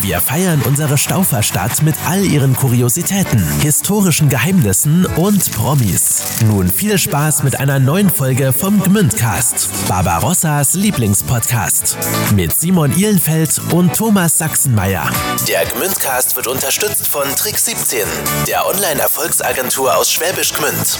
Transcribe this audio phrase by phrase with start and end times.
[0.00, 6.22] Wir feiern unsere Stauferstadt mit all ihren Kuriositäten, historischen Geheimnissen und Promis.
[6.44, 11.98] Nun viel Spaß mit einer neuen Folge vom Gmündcast, Barbarossas Lieblingspodcast.
[12.34, 15.08] Mit Simon Ihlenfeld und Thomas Sachsenmeier.
[15.46, 18.00] Der Gmündcast wird unterstützt von Trick 17,
[18.48, 20.98] der Online-Erfolgsagentur aus Schwäbisch Gmünd.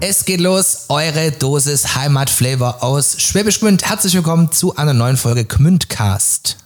[0.00, 3.82] Es geht los, eure Dosis Heimatflavor aus Schwäbisch Gmünd.
[3.82, 6.58] Herzlich willkommen zu einer neuen Folge Gmündcast.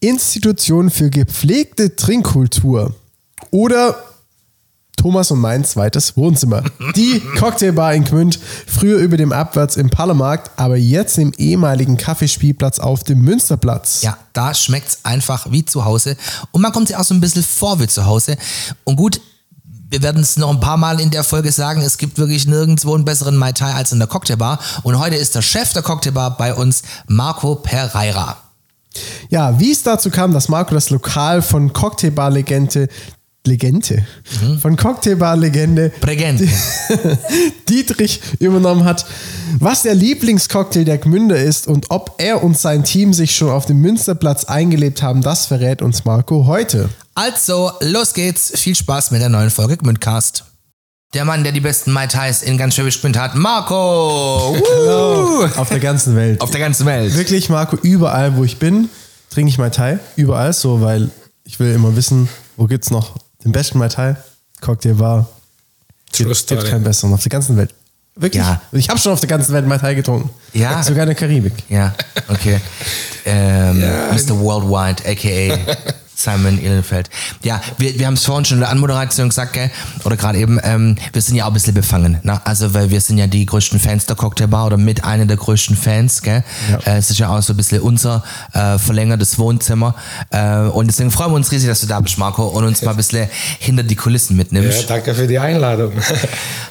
[0.00, 2.96] Institution für gepflegte Trinkkultur
[3.52, 3.96] oder
[4.96, 6.64] Thomas und mein zweites Wohnzimmer.
[6.96, 12.80] Die Cocktailbar in Gmünd, früher über dem Abwärts im Pallemarkt, aber jetzt im ehemaligen Kaffeespielplatz
[12.80, 14.02] auf dem Münsterplatz.
[14.02, 16.16] Ja, da schmeckt's einfach wie zu Hause
[16.50, 18.36] und man kommt sich auch so ein bisschen vor wie zu Hause.
[18.82, 19.20] Und gut,
[19.96, 22.94] wir werden es noch ein paar Mal in der Folge sagen, es gibt wirklich nirgendwo
[22.94, 24.58] einen besseren Mai Tai als in der Cocktailbar.
[24.82, 28.36] Und heute ist der Chef der Cocktailbar bei uns, Marco Pereira.
[29.30, 32.88] Ja, wie es dazu kam, dass Marco das Lokal von Cocktailbar-Legende
[33.46, 34.04] Legende.
[34.60, 36.42] Von Cocktailbar-Legende Prägent.
[37.70, 39.06] Dietrich übernommen hat,
[39.60, 43.64] was der Lieblingscocktail der Gmünder ist und ob er und sein Team sich schon auf
[43.64, 46.90] dem Münsterplatz eingelebt haben, das verrät uns Marco heute.
[47.16, 48.52] Also, los geht's.
[48.60, 50.44] Viel Spaß mit der neuen Folge Gmündcast.
[51.14, 53.74] Der Mann, der die besten Mai Tais in ganz Schwäbisch Gmünd hat, Marco!
[54.54, 55.44] Woo!
[55.58, 56.42] Auf der ganzen Welt.
[56.42, 57.16] Auf der ganzen Welt.
[57.16, 58.90] Wirklich, Marco, überall, wo ich bin,
[59.30, 59.98] trinke ich Mai Tai.
[60.16, 61.10] Überall so, weil
[61.44, 64.16] ich will immer wissen, wo gibt's noch den besten Mai Tai?
[64.60, 65.26] Cocktail Bar.
[66.12, 66.60] Gibt, Schlussstory.
[66.60, 67.72] gibt keinen besseren auf der ganzen Welt.
[68.14, 68.42] Wirklich?
[68.42, 68.60] Ja.
[68.72, 70.28] Ich habe schon auf der ganzen Welt Mai Tai getrunken.
[70.52, 70.82] Ja.
[70.82, 71.54] Sogar in der Karibik.
[71.70, 71.94] Ja,
[72.28, 72.60] okay.
[73.28, 74.38] Ähm, Mr.
[74.38, 75.58] Worldwide, a.k.a.
[76.16, 77.10] Simon Ihlenfeld.
[77.42, 79.70] Ja, wir, wir haben es vorhin schon in der Anmoderation gesagt, gell?
[80.04, 82.18] oder gerade eben, ähm, wir sind ja auch ein bisschen befangen.
[82.22, 82.40] Ne?
[82.44, 85.76] Also, weil wir sind ja die größten Fans der Cocktailbar oder mit einer der größten
[85.76, 86.22] Fans.
[86.22, 86.42] Gell?
[86.70, 86.92] Ja.
[86.92, 88.24] Äh, es ist ja auch so ein bisschen unser
[88.54, 89.94] äh, verlängertes Wohnzimmer.
[90.30, 92.92] Äh, und deswegen freuen wir uns riesig, dass du da bist, Marco, und uns mal
[92.92, 94.82] ein bisschen hinter die Kulissen mitnimmst.
[94.82, 95.92] Ja, danke für die Einladung.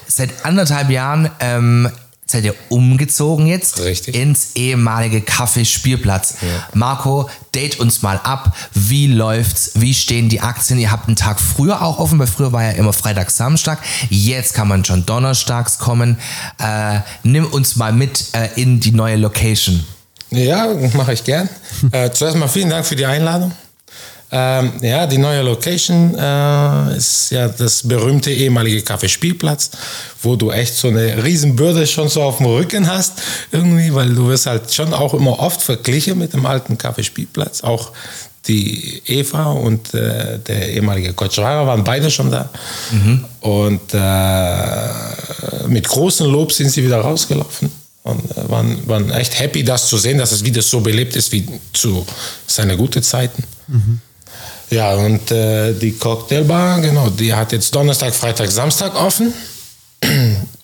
[0.08, 1.88] Seit anderthalb Jahren ähm,
[2.26, 4.16] seid ihr umgezogen jetzt Richtig.
[4.16, 6.34] ins ehemalige Kaffeespielplatz.
[6.74, 8.54] Marco, date uns mal ab.
[8.74, 9.72] Wie läuft's?
[9.74, 10.78] Wie stehen die Aktien?
[10.78, 13.78] Ihr habt einen Tag früher auch offen, weil früher war ja immer Freitag, Samstag.
[14.10, 16.18] Jetzt kann man schon donnerstags kommen.
[16.58, 19.84] Äh, nimm uns mal mit äh, in die neue Location.
[20.30, 21.48] Ja, mache ich gern.
[21.92, 23.52] Äh, zuerst mal vielen Dank für die Einladung.
[24.30, 29.70] Ähm, ja, die neue Location äh, ist ja das berühmte ehemalige Kaffeespielplatz,
[30.22, 33.22] wo du echt so eine Riesenbürde schon so auf dem Rücken hast,
[33.52, 37.62] irgendwie, weil du wirst halt schon auch immer oft verglichen mit dem alten Kaffeespielplatz.
[37.62, 37.92] Auch
[38.48, 42.50] die Eva und äh, der ehemalige Kotschreiber waren beide schon da.
[43.40, 47.70] Und äh, mit großem Lob sind sie wieder rausgelaufen.
[48.02, 51.32] Und äh, waren, waren echt happy, das zu sehen, dass es wieder so belebt ist
[51.32, 52.06] wie zu
[52.46, 53.42] seinen guten Zeiten.
[54.70, 59.32] Ja, und äh, die Cocktailbar, genau, die hat jetzt Donnerstag, Freitag, Samstag offen.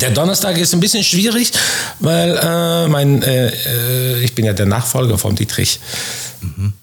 [0.00, 1.50] Der Donnerstag ist ein bisschen schwierig,
[1.98, 5.80] weil äh, mein, äh, äh, ich bin ja der Nachfolger von Dietrich.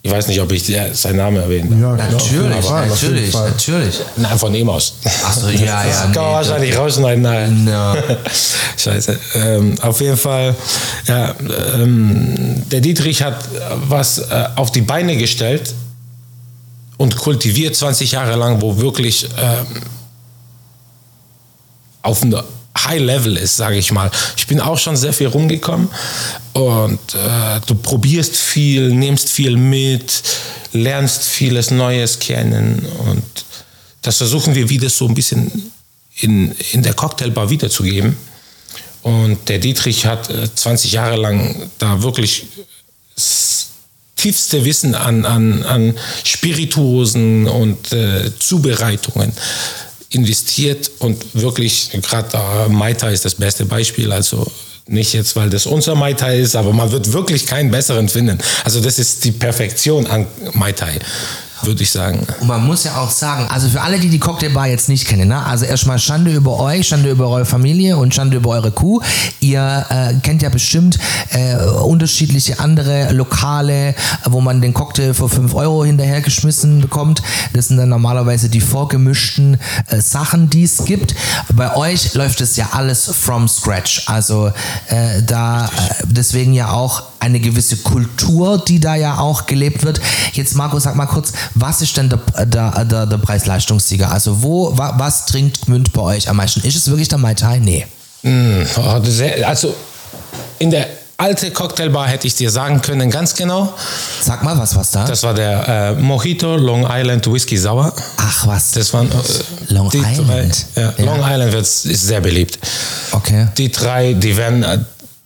[0.02, 1.98] Ich weiß nicht, ob ich der, seinen Namen erwähnen darf.
[1.98, 3.94] Ja, Fall, auf jeden natürlich, natürlich.
[4.16, 4.96] Nein, von ihm aus.
[5.24, 5.84] Ach so, ja, ja.
[5.84, 7.22] Das kann man nee, wahrscheinlich rausschneiden.
[7.22, 7.66] Nein.
[7.66, 7.96] Ja.
[8.76, 9.18] Scheiße.
[9.34, 10.54] Ähm, auf jeden Fall,
[11.06, 11.34] ja,
[11.74, 13.48] ähm, der Dietrich hat
[13.88, 15.72] was äh, auf die Beine gestellt
[16.96, 19.66] und kultiviert 20 Jahre lang, wo wirklich ähm,
[22.02, 22.42] auf einem
[22.78, 24.10] High Level ist, sage ich mal.
[24.36, 25.88] Ich bin auch schon sehr viel rumgekommen
[26.52, 30.22] und äh, du probierst viel, nimmst viel mit,
[30.72, 33.24] lernst vieles Neues kennen und
[34.02, 35.72] das versuchen wir wieder so ein bisschen
[36.20, 38.16] in, in der Cocktailbar wiederzugeben.
[39.02, 42.46] Und der Dietrich hat äh, 20 Jahre lang da wirklich
[44.16, 49.32] tiefste Wissen an, an, an Spirituosen und äh, Zubereitungen
[50.10, 54.50] investiert und wirklich, gerade da Mai Tai ist das beste Beispiel, also
[54.88, 58.38] nicht jetzt, weil das unser Mai Tai ist, aber man wird wirklich keinen besseren finden.
[58.64, 60.98] Also das ist die Perfektion an Mai Tai,
[61.66, 62.26] würde ich sagen.
[62.40, 65.28] Und man muss ja auch sagen, also für alle, die die Cocktailbar jetzt nicht kennen,
[65.28, 65.44] ne?
[65.44, 69.00] also erstmal Schande über euch, Schande über eure Familie und Schande über eure Kuh.
[69.40, 70.98] Ihr äh, kennt ja bestimmt
[71.30, 77.22] äh, unterschiedliche andere Lokale, wo man den Cocktail für 5 Euro hinterhergeschmissen bekommt.
[77.52, 79.58] Das sind dann normalerweise die vorgemischten
[79.88, 81.14] äh, Sachen, die es gibt.
[81.52, 84.02] Bei euch läuft es ja alles from scratch.
[84.06, 84.52] Also
[84.88, 85.68] äh, da äh,
[86.04, 90.00] deswegen ja auch eine gewisse Kultur, die da ja auch gelebt wird.
[90.32, 94.10] Jetzt Marco, sag mal kurz, was ist denn der, der, der, der Preis-Leistungssieger?
[94.10, 96.60] Also wo, wa, was trinkt Gmünd bei euch am meisten?
[96.66, 97.58] Ist es wirklich der Mai Tai?
[97.58, 97.86] Nee.
[98.24, 99.74] Oh, das ist- Also
[100.58, 100.86] in der
[101.18, 103.72] alte Cocktailbar hätte ich dir sagen können, ganz genau.
[104.22, 105.04] Sag mal, was was da?
[105.06, 107.92] Das war der äh, Mojito Long Island Whisky Sauer.
[108.18, 108.72] Ach was.
[108.72, 110.66] Das waren äh, Long Island.
[110.74, 111.04] Drei, ja, Ja.
[111.04, 112.58] Long Island wird, ist sehr beliebt.
[113.12, 113.48] Okay.
[113.56, 114.78] Die drei, die werden, äh,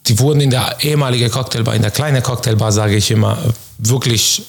[0.07, 3.39] die wurden in der ehemaligen Cocktailbar, in der kleinen Cocktailbar, sage ich immer,
[3.79, 4.43] wirklich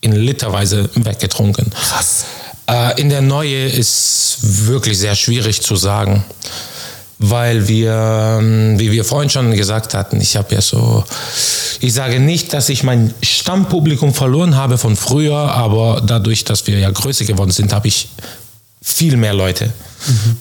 [0.00, 1.70] in Literweise weggetrunken.
[1.70, 2.24] Krass.
[2.68, 6.24] Äh, in der neue ist wirklich sehr schwierig zu sagen,
[7.18, 11.04] weil wir, ähm, wie wir vorhin schon gesagt hatten, ich habe ja so,
[11.80, 16.78] ich sage nicht, dass ich mein Stammpublikum verloren habe von früher, aber dadurch, dass wir
[16.78, 18.08] ja größer geworden sind, habe ich
[18.82, 19.72] viel mehr Leute,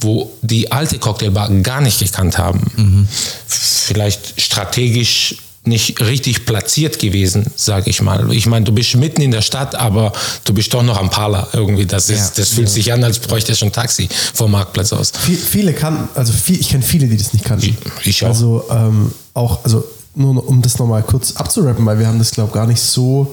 [0.02, 3.08] wo die alte Cocktailbar gar nicht gekannt haben.
[3.48, 8.34] Vielleicht strategisch nicht richtig platziert gewesen, sage ich mal.
[8.34, 10.12] Ich meine, du bist mitten in der Stadt, aber
[10.44, 11.86] du bist doch noch am Parler irgendwie.
[11.86, 12.32] Das, ist, Ja.
[12.38, 15.12] das fühlt sich an, als bräuchte schon ein Taxi vom Marktplatz aus.
[15.24, 17.78] Viel, viele kannten, also viel, ich kenne viele, die das nicht kannten.
[18.02, 18.30] Ich- ich auch.
[18.30, 19.84] Also ähm, auch, also
[20.16, 23.32] nur um das nochmal kurz abzurappen, weil wir haben das, glaube ich, gar nicht so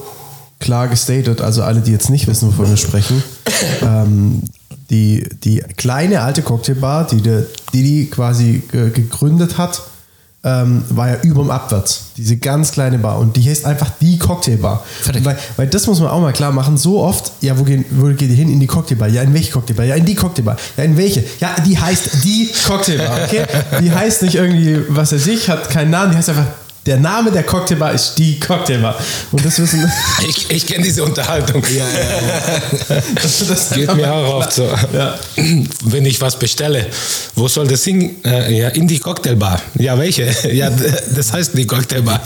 [0.59, 1.41] klar gestated.
[1.41, 3.23] Also alle, die jetzt nicht wissen, wovon wir sprechen.
[3.81, 4.43] ähm,
[4.89, 9.81] die, die kleine alte Cocktailbar, die die, die, die quasi ge gegründet hat,
[10.43, 12.11] ähm, war ja überm Abwärts.
[12.15, 13.19] Diese ganz kleine Bar.
[13.19, 14.85] Und die heißt einfach die Cocktailbar.
[15.21, 16.77] Weil, weil das muss man auch mal klar machen.
[16.77, 18.49] So oft, ja, wo, gehen, wo geht ihr hin?
[18.49, 19.09] In die Cocktailbar.
[19.09, 19.85] Ja, in welche Cocktailbar?
[19.85, 20.55] Ja, in die Cocktailbar.
[20.77, 21.23] Ja, in welche?
[21.41, 23.45] Ja, die heißt die Cocktailbar, okay?
[23.81, 26.47] Die heißt nicht irgendwie, was weiß ich, hat keinen Namen, die heißt einfach,
[26.85, 28.95] der Name der Cocktailbar ist die Cocktailbar.
[29.31, 29.89] Und das wissen.
[30.27, 31.63] Ich, ich kenne diese Unterhaltung.
[33.15, 34.69] das, das Geht mir auch oft so.
[34.93, 35.17] Ja.
[35.83, 36.87] Wenn ich was bestelle,
[37.35, 38.17] wo soll das hin?
[38.23, 39.61] Äh, ja, in die Cocktailbar.
[39.75, 40.29] Ja, welche?
[40.51, 42.21] Ja, das heißt die Cocktailbar.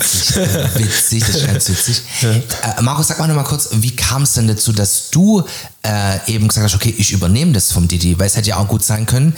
[0.76, 2.02] Witzig, das ist ganz witzig.
[2.24, 5.44] Äh, Markus, sag mal noch mal kurz, wie kam es denn dazu, dass du
[5.84, 8.18] äh, eben gesagt hast, okay, ich übernehme das vom Didi?
[8.18, 9.36] Weil es hätte ja auch gut sein können,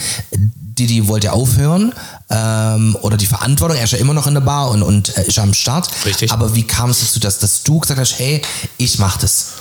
[0.78, 1.94] Didi wollte aufhören
[2.30, 5.28] ähm, oder die Verantwortung, er ist ja immer noch in der Bar und, und äh,
[5.28, 5.88] ist am Start.
[6.06, 6.32] Richtig.
[6.32, 8.42] Aber wie kam es dazu, dass, dass du gesagt hast, hey,
[8.78, 9.54] ich mach das?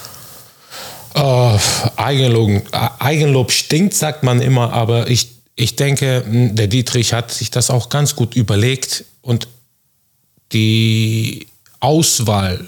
[1.14, 1.58] Oh,
[1.96, 2.62] Eigenlob,
[2.99, 7.70] Eigenlob stinkt, sagt man immer, aber ich, ich denke, mh, der Dietrich hat sich das
[7.70, 9.46] auch ganz gut überlegt und
[10.52, 11.46] die
[11.81, 12.67] Auswahl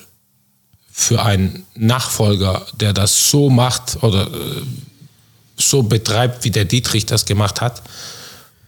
[0.92, 4.62] für einen Nachfolger, der das so macht oder äh,
[5.56, 7.82] so betreibt, wie der Dietrich das gemacht hat,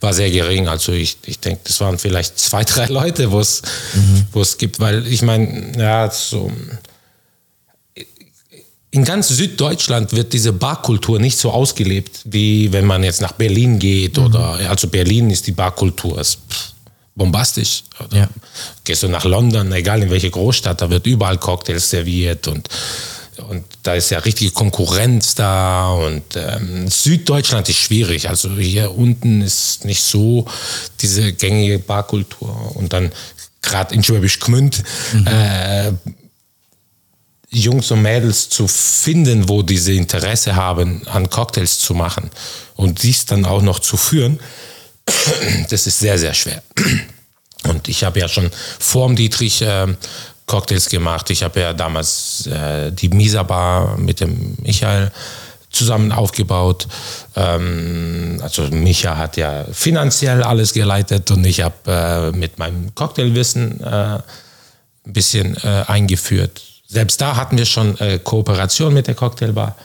[0.00, 0.68] war sehr gering.
[0.68, 3.62] Also ich, ich denke, das waren vielleicht zwei, drei Leute, wo es
[4.34, 6.50] es gibt, weil ich meine, ja, so
[8.90, 13.78] in ganz Süddeutschland wird diese Barkultur nicht so ausgelebt, wie wenn man jetzt nach Berlin
[13.78, 16.38] geht oder also Berlin ist die Barkultur ist
[17.14, 17.84] bombastisch.
[18.00, 18.28] Oder Ja.
[18.84, 22.68] Gehst du nach London, egal in welche Großstadt, da wird überall Cocktails serviert und
[23.48, 28.28] und da ist ja richtige Konkurrenz da und ähm, Süddeutschland ist schwierig.
[28.28, 30.46] Also hier unten ist nicht so
[31.00, 33.12] diese gängige Barkultur und dann
[33.62, 34.82] gerade in Schwäbisch Gmünd
[35.26, 35.92] äh,
[37.50, 42.30] Jungs und Mädels zu finden, wo diese Interesse haben, an Cocktails zu machen
[42.76, 44.38] und dies dann auch noch zu führen,
[45.70, 46.62] das ist sehr, sehr schwer.
[47.64, 49.96] Und ich habe ja schon vor dem Dietrich ähm,
[50.48, 51.30] Cocktails gemacht.
[51.30, 55.12] Ich habe ja damals äh, die Misa Bar mit dem Michael
[55.70, 56.88] zusammen aufgebaut.
[57.36, 63.80] Ähm, also Micha hat ja finanziell alles geleitet und ich habe äh, mit meinem Cocktailwissen
[63.80, 64.22] äh, ein
[65.04, 66.62] bisschen äh, eingeführt.
[66.86, 69.76] Selbst da hatten wir schon äh, Kooperation mit der Cocktailbar.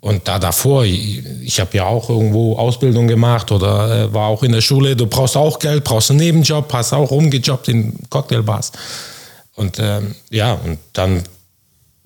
[0.00, 4.44] Und da davor, ich, ich habe ja auch irgendwo Ausbildung gemacht oder äh, war auch
[4.44, 4.94] in der Schule.
[4.94, 8.70] Du brauchst auch Geld, brauchst einen Nebenjob, hast auch rumgejobbt in Cocktailbars.
[9.56, 11.22] Und ähm, ja, und dann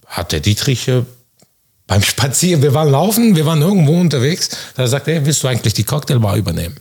[0.07, 1.03] hat der Dietrich äh,
[1.87, 5.75] beim Spazieren, wir waren laufen, wir waren irgendwo unterwegs, da sagt er, willst du eigentlich
[5.75, 6.77] die Cocktailbar übernehmen?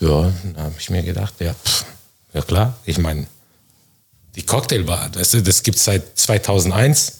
[0.00, 1.84] Ja, dann habe ich mir gedacht, ja, pff,
[2.32, 3.26] ja klar, ich meine,
[4.36, 7.12] die Cocktailbar, das, das gibt es seit 2001.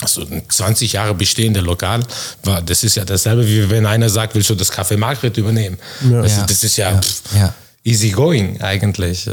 [0.00, 2.02] Also ein 20 Jahre bestehende Lokal,
[2.44, 5.78] war, das ist ja dasselbe, wie wenn einer sagt, willst du das Café Margret übernehmen?
[6.02, 6.46] Das, Ja.
[6.46, 7.00] das ist ja, Ja.
[7.02, 7.54] pff, Ja.
[7.84, 9.28] easy going eigentlich.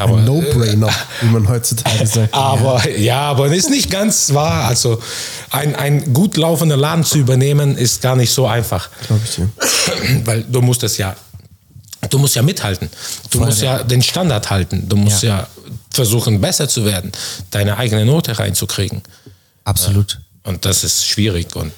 [0.00, 0.90] Aber, Ein No-Brainer,
[1.20, 2.34] wie man heutzutage sagt.
[2.34, 4.66] aber ja, aber das ist nicht ganz wahr.
[4.66, 5.00] Also
[5.50, 8.88] ein, ein gut laufender Laden zu übernehmen, ist gar nicht so einfach.
[9.06, 9.50] Glaube ich dir.
[10.24, 11.14] Weil du musst das ja,
[12.08, 12.88] du musst ja mithalten.
[13.30, 13.78] Du Voll, musst ja.
[13.78, 14.88] ja den Standard halten.
[14.88, 15.46] Du musst ja.
[15.90, 17.12] versuchen, besser zu werden,
[17.50, 19.02] deine eigene Note reinzukriegen.
[19.64, 20.20] Absolut.
[20.44, 21.54] Und das ist schwierig.
[21.54, 21.72] Und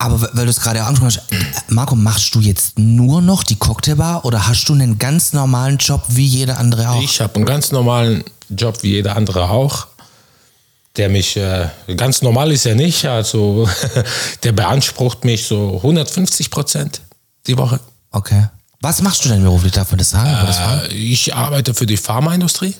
[0.00, 3.56] Aber weil du es gerade angesprochen hast, äh, Marco, machst du jetzt nur noch die
[3.56, 7.02] Cocktailbar oder hast du einen ganz normalen Job wie jeder andere auch?
[7.02, 9.88] Ich habe einen ganz normalen Job wie jeder andere auch.
[10.96, 13.68] Der mich, äh, ganz normal ist er nicht, also
[14.42, 17.02] der beansprucht mich so 150 Prozent
[17.46, 17.78] die Woche.
[18.10, 18.48] Okay.
[18.80, 19.72] Was machst du denn beruflich?
[19.72, 20.32] Darf man das sagen?
[20.32, 20.58] Man das?
[20.90, 22.74] Äh, ich arbeite für die Pharmaindustrie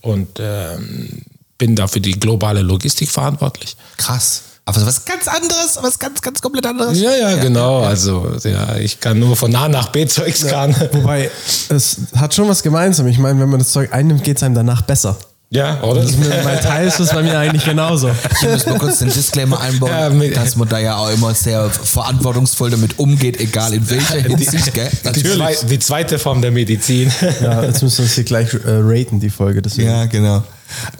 [0.00, 1.22] und ähm,
[1.56, 3.76] bin da für die globale Logistik verantwortlich.
[3.96, 4.42] Krass.
[4.68, 6.98] Aber was ganz anderes, was ganz, ganz komplett anderes.
[6.98, 7.82] Ja, ja, genau.
[7.82, 10.74] Also ja, ich kann nur von A nach B Zeugs kann.
[10.92, 11.30] Wobei,
[11.68, 13.06] es hat schon was gemeinsam.
[13.06, 15.16] Ich meine, wenn man das Zeug einnimmt, geht es einem danach besser.
[15.50, 16.04] Ja, oder?
[16.42, 18.10] Bei Teil ist es bei mir eigentlich genauso.
[18.42, 21.70] Ich muss mal kurz den Disclaimer einbauen, Ja, dass man da ja auch immer sehr
[21.70, 24.90] verantwortungsvoll damit umgeht, egal in welcher Hinsicht, gell?
[25.14, 27.12] Die, zwei, die zweite Form der Medizin.
[27.40, 29.62] Ja, jetzt müssen wir uns hier gleich äh, raten, die Folge.
[29.62, 29.88] Deswegen.
[29.88, 30.42] Ja, genau.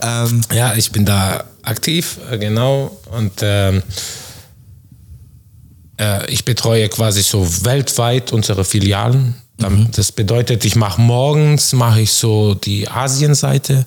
[0.01, 2.97] Ähm, Ja, ich bin da aktiv, äh, genau.
[3.11, 3.83] Und ähm,
[5.99, 9.35] äh, ich betreue quasi so weltweit unsere Filialen.
[9.59, 13.87] Dann- Das bedeutet, ich mache morgens mache ich so die Asienseite.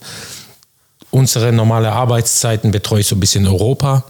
[1.12, 4.04] Unsere normale Arbeitszeiten betreue ich so ein bisschen Europa.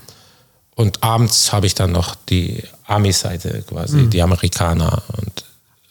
[0.75, 5.43] Und abends habe ich dann noch die Ami-Seite quasi, die Amerikaner und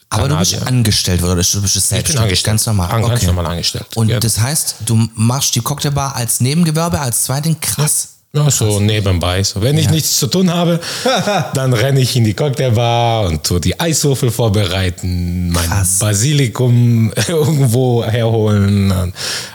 [0.09, 0.67] aber du bist Kanadier.
[0.67, 2.05] angestellt oder du bist selbstständig?
[2.13, 2.45] bin angestellt.
[2.45, 2.91] Ganz normal.
[2.91, 3.25] An- ganz okay.
[3.27, 3.85] normal angestellt.
[3.95, 4.19] Und Ja.
[4.19, 7.59] das heißt, du machst die Cocktailbar als Nebengewerbe, als zweiten?
[7.59, 8.09] Krass.
[8.31, 9.41] Ja, so nebenbei.
[9.43, 10.79] So, wenn ich nichts zu tun habe,
[11.55, 15.97] dann renne ich in die Cocktailbar und tue die Eiswürfel vorbereiten, mein Krass.
[15.97, 19.13] Basilikum irgendwo herholen und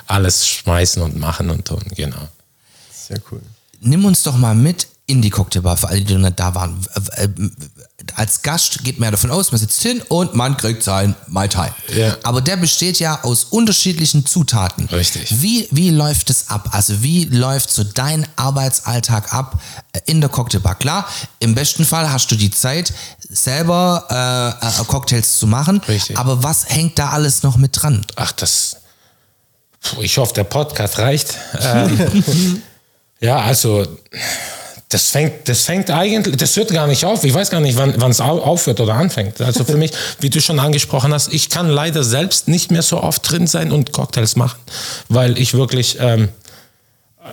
[0.08, 1.82] alles schmeißen und machen und tun.
[1.94, 2.28] Genau.
[2.92, 3.40] Sehr cool.
[3.80, 6.80] Nimm uns doch mal mit in die Cocktailbar, für alle, die noch nicht da waren.
[7.16, 7.28] Äh,
[8.14, 11.46] Als Gast geht man ja davon aus, man sitzt hin und man kriegt sein Mai
[11.49, 11.70] Tai.
[11.94, 12.16] Ja.
[12.23, 14.87] Aber der besteht ja aus unterschiedlichen Zutaten.
[14.87, 15.42] Richtig.
[15.42, 16.70] Wie, wie läuft es ab?
[16.73, 19.61] Also wie läuft so dein Arbeitsalltag ab
[19.92, 20.76] äh, in der Cocktailbar?
[20.76, 21.06] Klar,
[21.38, 22.94] im besten Fall hast du die Zeit,
[23.28, 24.06] selber
[24.62, 25.82] äh, äh, Cocktails zu machen.
[25.87, 26.16] Richtig.
[26.18, 28.06] Aber was hängt da alles noch mit dran?
[28.16, 28.76] Ach, das.
[30.00, 31.34] Ich hoffe, der Podcast reicht.
[31.61, 32.62] Ähm,
[33.20, 33.87] ja, also.
[34.95, 37.25] Das fängt, das fängt eigentlich, das hört gar nicht auf.
[37.25, 39.41] Ich weiß gar nicht, wann es au- aufhört oder anfängt.
[39.41, 43.03] Also für mich, wie du schon angesprochen hast, ich kann leider selbst nicht mehr so
[43.03, 44.61] oft drin sein und Cocktails machen,
[45.09, 46.29] weil ich wirklich, ähm,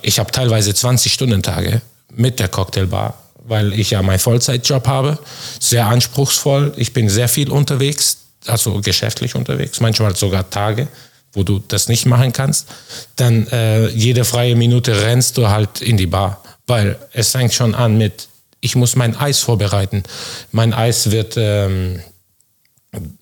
[0.02, 3.14] ich habe teilweise 20-Stunden-Tage mit der Cocktailbar,
[3.44, 5.18] weil ich ja meinen Vollzeitjob habe,
[5.60, 6.72] sehr anspruchsvoll.
[6.76, 8.16] Ich bin sehr viel unterwegs,
[8.48, 10.88] also geschäftlich unterwegs, manchmal sogar Tage,
[11.32, 12.66] wo du das nicht machen kannst.
[13.14, 17.74] Dann äh, jede freie Minute rennst du halt in die Bar, weil es fängt schon
[17.74, 18.28] an mit,
[18.60, 20.02] ich muss mein Eis vorbereiten.
[20.52, 22.00] Mein Eis wird ähm,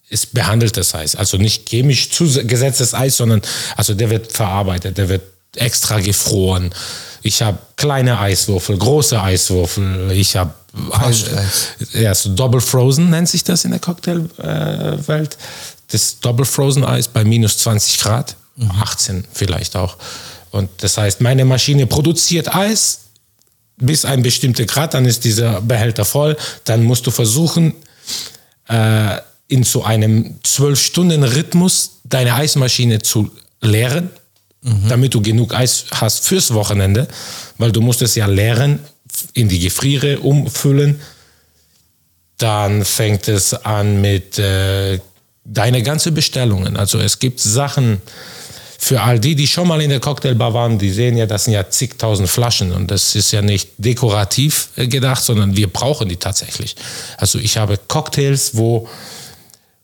[0.08, 3.40] ist behandeltes Eis, also nicht chemisch zugesetztes Eis, sondern
[3.76, 5.22] also der wird verarbeitet, der wird
[5.56, 6.74] extra gefroren.
[7.22, 10.52] Ich habe kleine Eiswürfel, große Eiswürfel, ich habe
[10.90, 11.24] Eis.
[11.92, 15.38] ja, so Double Frozen nennt sich das in der Cocktailwelt.
[15.88, 18.36] das Double Frozen Eis bei minus 20 Grad,
[18.80, 19.96] 18 vielleicht auch.
[20.50, 23.00] Und das heißt, meine Maschine produziert Eis
[23.80, 27.74] bis ein bestimmter Grad, dann ist dieser Behälter voll, dann musst du versuchen,
[28.68, 29.16] äh,
[29.48, 34.10] in so einem 12-Stunden-Rhythmus deine Eismaschine zu leeren,
[34.88, 37.08] damit du genug Eis hast fürs Wochenende,
[37.58, 38.78] weil du musst es ja leeren,
[39.32, 41.00] in die Gefriere umfüllen.
[42.36, 45.00] Dann fängt es an mit äh,
[45.44, 46.76] deine ganze Bestellungen.
[46.76, 48.00] Also es gibt Sachen
[48.82, 51.52] für all die, die schon mal in der Cocktailbar waren, die sehen ja, das sind
[51.52, 56.16] ja zigtausend Flaschen und das ist ja nicht dekorativ äh, gedacht, sondern wir brauchen die
[56.16, 56.76] tatsächlich.
[57.18, 58.88] Also ich habe Cocktails, wo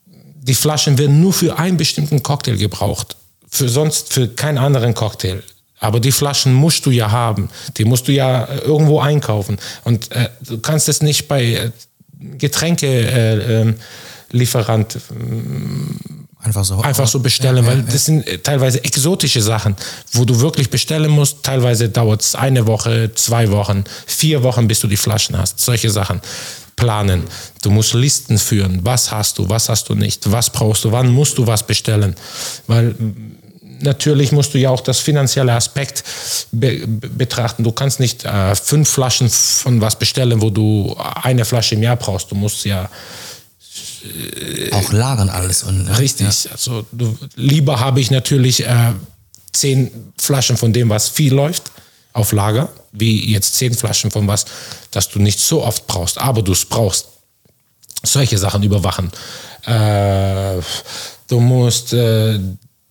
[0.06, 3.16] die Flaschen werden nur für einen bestimmten Cocktail gebraucht.
[3.50, 5.42] Für sonst für keinen anderen Cocktail.
[5.78, 7.50] Aber die Flaschen musst du ja haben.
[7.76, 9.58] Die musst du ja äh, irgendwo einkaufen.
[9.84, 11.70] Und äh, du kannst es nicht bei äh,
[12.38, 13.74] Getränkelieferant äh, ähm,
[14.30, 14.98] Lieferant
[16.46, 16.80] Einfach so.
[16.80, 17.84] einfach so bestellen, Ja, weil ja.
[17.90, 19.74] das sind äh, teilweise exotische Sachen,
[20.12, 21.42] wo du wirklich bestellen musst.
[21.42, 25.58] Teilweise dauert es eine Woche, zwei Wochen, vier Wochen, bis du die Flaschen hast.
[25.58, 26.20] Solche Sachen
[26.76, 27.24] planen.
[27.62, 28.80] Du musst Listen führen.
[28.84, 32.14] Was hast du, was hast du nicht, was brauchst du, wann musst du was bestellen.
[32.66, 32.94] Weil
[33.80, 36.04] natürlich musst du ja auch das finanzielle Aspekt
[36.52, 37.64] be- betrachten.
[37.64, 41.96] Du kannst nicht äh, fünf Flaschen von was bestellen, wo du eine Flasche im Jahr
[41.96, 42.30] brauchst.
[42.30, 42.88] Du musst ja
[44.72, 45.62] Auch lagern alles.
[45.62, 46.26] Und, Richtig.
[46.50, 48.92] Also du, lieber habe ich natürlich äh,
[49.52, 51.70] zehn Flaschen von dem, was viel läuft,
[52.12, 54.46] auf Lager, wie jetzt zehn Flaschen von was,
[54.90, 57.08] das du nicht so oft brauchst, aber du es brauchst.
[58.02, 59.10] Solche Sachen überwachen.
[59.64, 60.60] Äh,
[61.28, 62.38] du musst äh,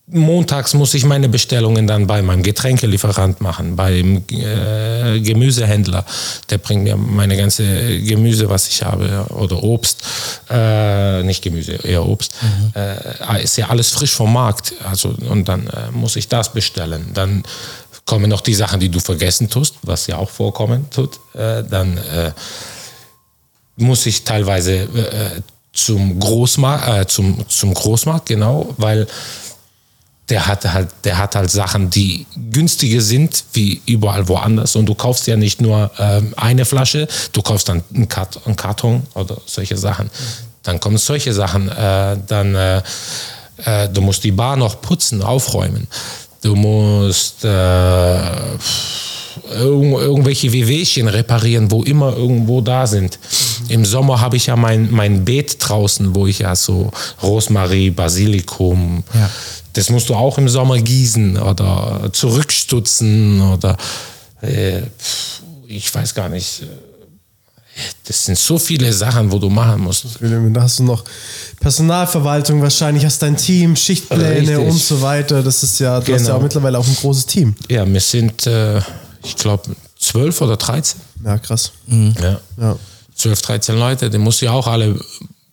[0.07, 6.05] montags muss ich meine Bestellungen dann bei meinem Getränkelieferant machen, beim äh, Gemüsehändler.
[6.49, 10.03] Der bringt mir meine ganze Gemüse, was ich habe, oder Obst.
[10.49, 12.33] Äh, nicht Gemüse, eher Obst.
[12.41, 12.71] Mhm.
[12.75, 14.73] Äh, ist ja alles frisch vom Markt.
[14.83, 17.11] Also, und dann äh, muss ich das bestellen.
[17.13, 17.43] Dann
[18.05, 21.19] kommen noch die Sachen, die du vergessen tust, was ja auch vorkommen tut.
[21.33, 22.31] Äh, dann äh,
[23.77, 24.87] muss ich teilweise
[25.73, 29.05] zum Großmarkt, zum, zum Großmarkt, genau, weil
[30.29, 34.75] der hat halt, der hat halt Sachen, die günstiger sind wie überall woanders.
[34.75, 38.55] Und du kaufst ja nicht nur ähm, eine Flasche, du kaufst dann einen, Kart einen
[38.55, 40.09] Karton oder solche Sachen.
[40.63, 41.69] Dann kommen solche Sachen.
[41.69, 42.81] Äh, dann äh,
[43.65, 45.87] äh, du musst die Bar noch putzen, aufräumen.
[46.41, 48.63] Du musst äh, irg
[49.53, 53.19] irgendwelche Wehwehchen reparieren, wo immer irgendwo da sind.
[53.69, 56.91] Im Sommer habe ich ja mein, mein Beet draußen, wo ich ja so
[57.21, 59.29] Rosmarie, Basilikum, ja
[59.75, 63.77] das musst du auch im Sommer gießen oder zurückstutzen oder
[64.41, 64.81] äh,
[65.67, 66.63] ich weiß gar nicht.
[68.05, 70.05] Das sind so viele Sachen, wo du machen musst.
[70.21, 71.03] Da hast du noch
[71.59, 74.57] Personalverwaltung, wahrscheinlich hast dein Team, Schichtpläne Richtig.
[74.57, 75.43] und so weiter.
[75.43, 76.17] Das ist ja, du genau.
[76.17, 76.43] hast ja auch genau.
[76.43, 77.53] mittlerweile auch ein großes Team.
[77.69, 78.79] Ja, wir sind, äh,
[79.23, 81.01] ich glaube, zwölf oder dreizehn.
[81.25, 81.73] Ja, krass.
[81.87, 82.15] Mhm.
[82.21, 82.39] Ja.
[82.61, 82.77] ja.
[83.15, 84.97] 12, 13 Leute, die musst du ja auch alle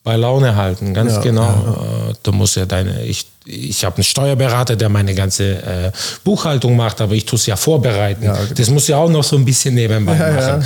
[0.05, 1.43] bei Laune halten, ganz ja, genau.
[1.43, 2.13] Ja, ja.
[2.23, 5.93] Du musst ja deine, ich, ich habe einen Steuerberater, der meine ganze äh,
[6.25, 8.25] Buchhaltung macht, aber ich tue es ja vorbereiten.
[8.25, 8.55] Ja, okay.
[8.57, 10.65] Das muss ja auch noch so ein bisschen nebenbei machen.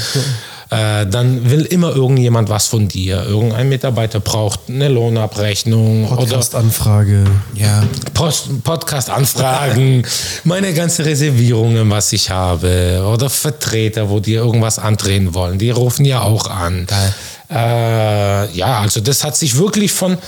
[0.69, 3.25] Äh, dann will immer irgendjemand was von dir.
[3.25, 7.23] Irgendein Mitarbeiter braucht eine Lohnabrechnung Podcast-Anfrage.
[7.55, 7.85] Ja.
[8.15, 10.05] Podcast-Anfragen,
[10.45, 16.05] meine ganzen Reservierungen, was ich habe, oder Vertreter, wo die irgendwas andrehen wollen, die rufen
[16.05, 16.87] ja auch an.
[16.87, 17.15] Geil.
[17.51, 20.19] Äh, ja, also das hat sich wirklich von,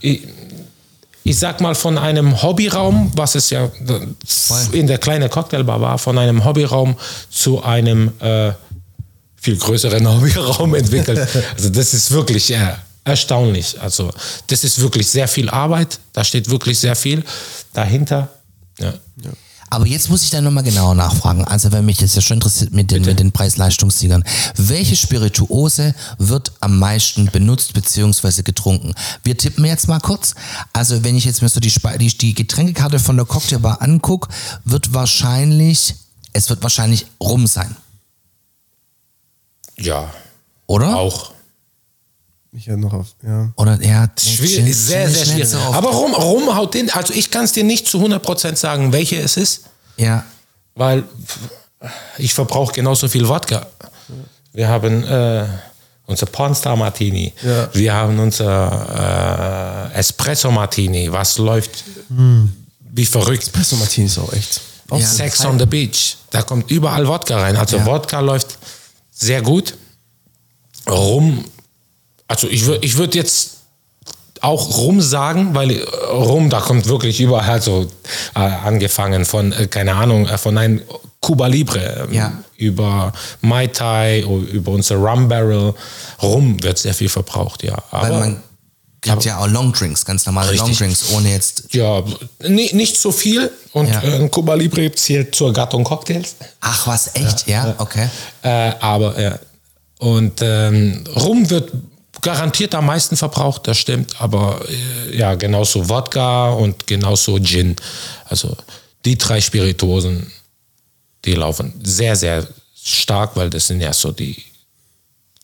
[0.00, 0.22] ich,
[1.22, 3.70] ich sag mal, von einem Hobbyraum, was es ja
[4.72, 6.96] in der kleinen Cocktailbar war, von einem Hobbyraum
[7.30, 8.52] zu einem äh,
[9.36, 11.28] viel größeren Hobbyraum entwickelt.
[11.54, 13.80] Also das ist wirklich äh, erstaunlich.
[13.80, 14.10] Also
[14.46, 15.98] das ist wirklich sehr viel Arbeit.
[16.12, 17.22] Da steht wirklich sehr viel
[17.72, 18.28] dahinter.
[18.78, 18.94] Ja.
[19.22, 19.30] ja.
[19.74, 21.44] Aber jetzt muss ich da nochmal genauer nachfragen.
[21.44, 24.22] Also, wenn mich das ja schon interessiert mit den, mit den Preis-Leistungssiegern.
[24.54, 28.42] Welche Spirituose wird am meisten benutzt bzw.
[28.42, 28.94] getrunken?
[29.24, 30.36] Wir tippen jetzt mal kurz.
[30.72, 34.28] Also, wenn ich jetzt mir so die, die, die Getränkekarte von der Cocktailbar angucke,
[34.64, 35.96] wird wahrscheinlich,
[36.32, 37.74] es wird wahrscheinlich rum sein.
[39.76, 40.08] Ja.
[40.68, 40.96] Oder?
[40.96, 41.33] Auch.
[42.56, 43.52] Ich hätte noch auf, ja.
[43.56, 45.54] Oder ja, schwierig, ist sehr, sehr schwierig.
[45.54, 49.16] Aber rum, rum haut den, also ich kann es dir nicht zu 100% sagen, welche
[49.16, 49.64] es ist.
[49.96, 50.24] Ja.
[50.76, 51.02] Weil
[52.16, 53.66] ich verbrauche genauso viel Wodka.
[54.52, 55.46] Wir haben äh,
[56.06, 57.32] unser Pornstar Martini.
[57.42, 57.68] Ja.
[57.72, 62.52] Wir haben unser äh, Espresso Martini, was läuft hm.
[62.92, 63.42] wie verrückt.
[63.42, 64.60] Espresso Martini ist auch echt.
[64.90, 65.06] Auch ja.
[65.06, 66.18] Sex on the Beach.
[66.30, 67.56] Da kommt überall Wodka rein.
[67.56, 67.86] Also ja.
[67.86, 68.58] Wodka läuft
[69.10, 69.74] sehr gut.
[70.88, 71.44] Rum
[72.28, 73.54] also ich, ich würde jetzt
[74.40, 77.86] auch Rum sagen, weil äh, Rum, da kommt wirklich überall so
[78.34, 80.82] äh, angefangen von, äh, keine Ahnung, äh, von einem
[81.20, 82.32] Cuba Libre, ähm, ja.
[82.56, 84.20] über Mai Tai,
[84.52, 85.74] über unser Rum Barrel.
[86.22, 87.76] Rum wird sehr viel verbraucht, ja.
[87.90, 88.42] Aber, weil man
[89.00, 90.68] gibt ja auch Long Drinks, ganz normale richtig.
[90.68, 91.72] Long Drinks, ohne jetzt.
[91.72, 92.02] Ja,
[92.46, 93.50] nicht, nicht so viel.
[93.72, 94.02] Und ja.
[94.02, 96.36] äh, Cuba Libre zählt zur Gattung Cocktails.
[96.60, 97.46] Ach was, echt?
[97.46, 97.74] Ja, ja.
[97.78, 98.08] okay.
[98.42, 99.38] Äh, aber, ja.
[99.98, 101.72] Und ähm, Rum wird
[102.24, 104.20] garantiert am meisten verbraucht, das stimmt.
[104.20, 107.76] Aber äh, ja, genauso Wodka und genauso Gin.
[108.24, 108.56] Also
[109.04, 110.32] die drei Spirituosen,
[111.24, 112.48] die laufen sehr, sehr
[112.82, 114.42] stark, weil das sind ja so die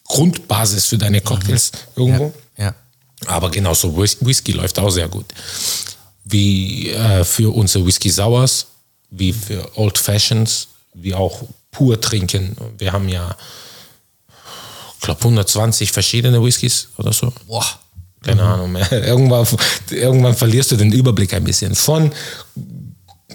[0.05, 2.03] Grundbasis für deine Cocktails mhm.
[2.03, 2.35] irgendwo.
[2.57, 2.75] Ja, ja.
[3.27, 5.27] Aber genauso Whisky läuft auch sehr gut.
[6.25, 8.67] Wie äh, für unsere Whisky Sours,
[9.11, 12.57] wie für Old Fashions, wie auch pur trinken.
[12.79, 13.37] Wir haben ja
[15.01, 17.33] ich glaube 120 verschiedene Whiskys oder so.
[17.47, 17.65] Boah.
[18.23, 18.49] Keine mhm.
[18.49, 18.93] Ahnung mehr.
[19.07, 19.47] Irgendwann,
[19.89, 21.75] irgendwann verlierst du den Überblick ein bisschen.
[21.75, 22.13] Von,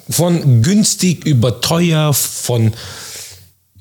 [0.07, 2.71] von günstig über teuer, von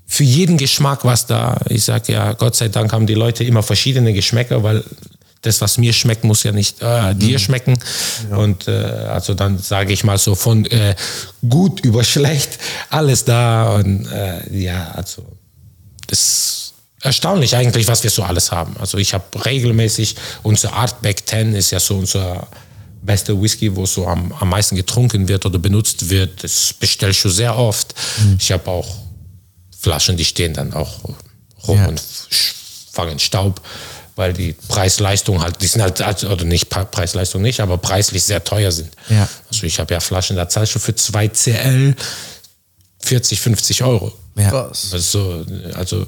[0.06, 1.60] für jeden Geschmack was da.
[1.68, 4.82] Ich sage ja, Gott sei Dank haben die Leute immer verschiedene Geschmäcker, weil
[5.42, 7.42] das, was mir schmeckt, muss ja nicht äh, dir mhm.
[7.42, 7.78] schmecken.
[8.30, 8.38] Ja.
[8.38, 10.94] Und äh, also dann sage ich mal so von äh,
[11.46, 13.74] gut über schlecht, alles da.
[13.74, 15.26] Und äh, ja, also
[16.06, 16.63] das
[17.04, 18.76] erstaunlich eigentlich, was wir so alles haben.
[18.80, 22.48] Also ich habe regelmäßig, unser Artback 10 ist ja so unser
[23.02, 26.42] bester Whisky, wo so am, am meisten getrunken wird oder benutzt wird.
[26.42, 27.94] Das bestelle ich schon sehr oft.
[28.18, 28.38] Mhm.
[28.40, 28.88] Ich habe auch
[29.78, 31.04] Flaschen, die stehen dann auch
[31.68, 31.86] rum ja.
[31.88, 32.02] und
[32.92, 33.60] fangen Staub.
[34.16, 38.22] weil die Preis-Leistung halt, die sind halt, also, oder nicht Pre- Preis-Leistung nicht, aber preislich
[38.22, 38.92] sehr teuer sind.
[39.08, 39.28] Ja.
[39.50, 41.96] Also ich habe ja Flaschen, da zahlst du für 2 CL
[43.00, 44.12] 40, 50 Euro.
[44.36, 44.68] Ja.
[44.92, 46.06] Also, also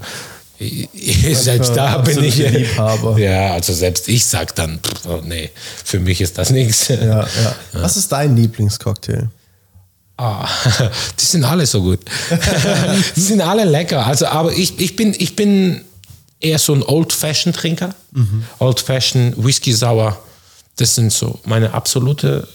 [1.34, 2.36] selbst da bin ich.
[2.38, 3.18] Liebhaber.
[3.26, 5.50] Ja, also selbst ich sag dann, pff, oh, nee,
[5.84, 6.88] für mich ist das nichts.
[6.88, 7.26] Ja, ja.
[7.72, 9.28] Was ist dein Lieblingscocktail?
[10.16, 10.48] Ah,
[11.20, 12.00] die sind alle so gut.
[13.16, 14.06] die sind alle lecker.
[14.06, 15.82] Also, aber ich, ich, bin, ich bin
[16.40, 17.94] eher so ein Old-Fashioned-Trinker.
[18.58, 20.18] Old-Fashioned, Whisky Sauer.
[20.76, 22.48] Das sind so meine absolute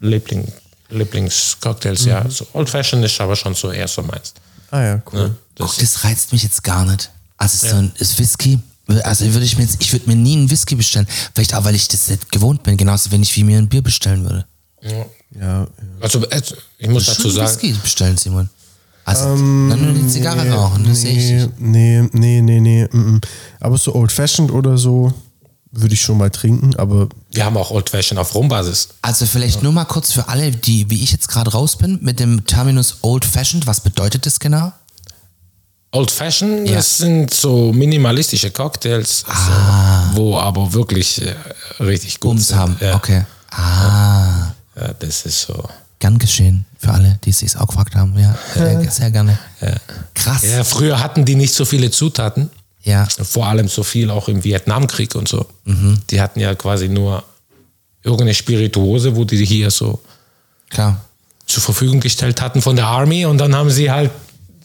[0.00, 0.50] Liebling,
[0.88, 2.06] Lieblingscocktails.
[2.06, 4.32] Ja, so Old-Fashioned ist aber schon so eher so meins.
[4.70, 5.20] Ah ja, cool.
[5.20, 5.36] Ne?
[5.56, 7.10] Guck, Das, das reizt mich jetzt gar nicht.
[7.36, 8.58] Also so ein ist Whisky.
[9.04, 11.06] Also würde ich mir jetzt, ich würde mir nie einen Whisky bestellen.
[11.34, 12.76] Vielleicht auch, weil ich das nicht gewohnt bin.
[12.76, 14.44] Genauso wenig wie mir ein Bier bestellen würde.
[14.82, 15.06] Ja,
[15.40, 15.66] ja.
[16.00, 16.42] also, äh,
[16.78, 18.48] ich muss dazu sagen, Whisky bestellen, Simon.
[19.04, 21.60] Also, dann nur die Zigarre rauchen, das sehe ich nicht.
[21.60, 23.20] nee, nee, nee, nee, mm, mm.
[23.58, 25.12] Aber so Old Fashioned oder so
[25.72, 28.88] würde ich schon mal trinken, aber wir haben auch Old-Fashioned auf Rumbasis.
[29.02, 32.18] Also vielleicht nur mal kurz für alle, die, wie ich jetzt gerade raus bin, mit
[32.20, 34.72] dem Terminus Old Fashioned, was bedeutet das genau?
[35.92, 36.76] Old Fashioned, Ja.
[36.76, 41.34] das sind so minimalistische Cocktails, also, wo aber wirklich äh,
[41.80, 42.58] richtig gut Bums sind.
[42.58, 42.76] haben.
[42.80, 42.94] Ja.
[42.96, 43.24] Okay.
[43.50, 45.68] Ah, Ja, das ist so.
[45.98, 48.16] gern geschehen für alle, die sich auch gefragt haben.
[48.18, 49.36] Ja, sehr, sehr gerne.
[50.14, 50.42] Krass.
[50.44, 52.50] Ja, früher hatten die nicht so viele Zutaten.
[52.82, 53.06] Ja.
[53.06, 55.46] Vor allem so viel auch im Vietnamkrieg und so.
[56.10, 57.22] Die hatten ja quasi nur
[58.02, 60.00] irgendeine Spirituose, wo die hier so
[60.70, 61.04] klar.
[61.46, 64.10] zur Verfügung gestellt hatten von der Army und dann haben sie halt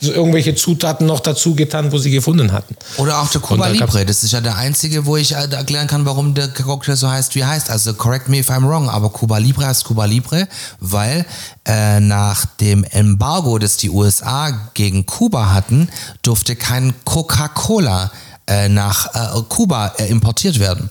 [0.02, 2.76] so irgendwelche Zutaten noch dazu getan, wo sie gefunden hatten.
[2.98, 4.06] Oder auch der Cuba da Libre.
[4.06, 7.36] Das ist ja der einzige, wo ich äh, erklären kann, warum der Cocktail so heißt,
[7.36, 7.70] wie er heißt.
[7.70, 10.48] Also correct me if I'm wrong, aber Cuba Libre heißt Cuba Libre,
[10.80, 11.26] weil
[11.66, 15.90] äh, nach dem Embargo, das die USA gegen Kuba hatten,
[16.22, 18.12] durfte kein Coca-Cola
[18.48, 20.90] äh, nach äh, Kuba äh, importiert werden.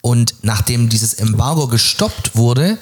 [0.00, 2.78] Und nachdem dieses Embargo gestoppt wurde,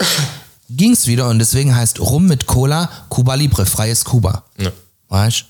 [0.68, 4.42] ging es wieder und deswegen heißt Rum mit Cola Cuba Libre, freies Kuba.
[4.58, 4.70] Ja.
[5.08, 5.44] Weißt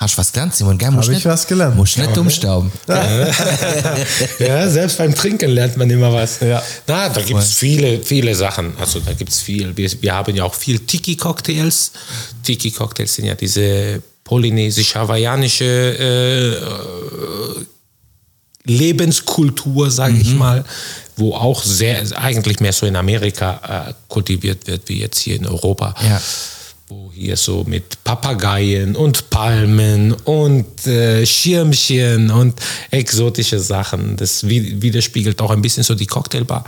[0.00, 0.78] Hast du was gelernt, Simon?
[0.78, 0.92] Gell?
[0.92, 1.76] Musst Hab ich nicht- was gelernt.
[1.76, 2.70] Musst nicht dumm stauben.
[4.38, 6.38] Ja, selbst beim Trinken lernt man immer was.
[6.40, 6.62] Ja.
[6.86, 8.74] Na, da gibt es viele, viele Sachen.
[8.78, 9.76] Also da gibt es viel.
[9.76, 11.90] Wir, wir haben ja auch viel Tiki-Cocktails.
[12.44, 17.64] Tiki-Cocktails sind ja diese polynesisch-hawaiianische äh,
[18.70, 20.64] Lebenskultur, sage ich mal,
[21.16, 25.46] wo auch sehr, eigentlich mehr so in Amerika äh, kultiviert wird, wie jetzt hier in
[25.46, 25.94] Europa.
[26.02, 26.20] Ja.
[26.88, 32.58] Wo hier so mit Papageien und Palmen und äh, Schirmchen und
[32.90, 34.16] exotische Sachen.
[34.16, 36.64] Das wi- widerspiegelt auch ein bisschen so die Cocktailbar,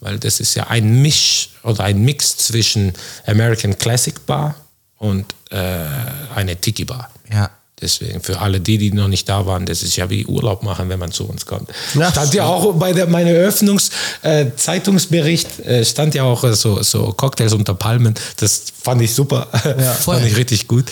[0.00, 2.92] weil das ist ja ein Misch oder ein Mix zwischen
[3.24, 4.56] American Classic Bar
[4.98, 5.56] und äh,
[6.34, 7.08] eine Tiki Bar.
[7.32, 7.48] Ja.
[7.82, 10.88] Deswegen für alle die, die noch nicht da waren, das ist ja wie Urlaub machen,
[10.88, 11.68] wenn man zu uns kommt.
[11.94, 17.12] Ja, stand ja auch bei der meiner Eröffnungs-Zeitungsbericht äh, äh, stand ja auch so, so
[17.12, 18.14] Cocktails unter Palmen.
[18.36, 19.48] Das fand ich super,
[20.00, 20.14] Voll.
[20.16, 20.84] fand ich richtig gut.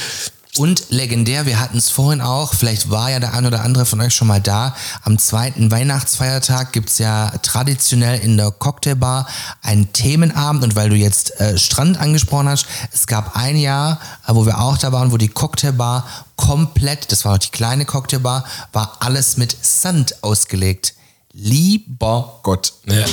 [0.57, 4.01] Und legendär, wir hatten es vorhin auch, vielleicht war ja der ein oder andere von
[4.01, 9.29] euch schon mal da, am zweiten Weihnachtsfeiertag gibt's ja traditionell in der Cocktailbar
[9.63, 14.35] einen Themenabend und weil du jetzt äh, Strand angesprochen hast, es gab ein Jahr, äh,
[14.35, 18.45] wo wir auch da waren, wo die Cocktailbar komplett, das war noch die kleine Cocktailbar,
[18.73, 20.95] war alles mit Sand ausgelegt.
[21.33, 22.73] Lieber Gott.
[22.87, 23.05] Ja.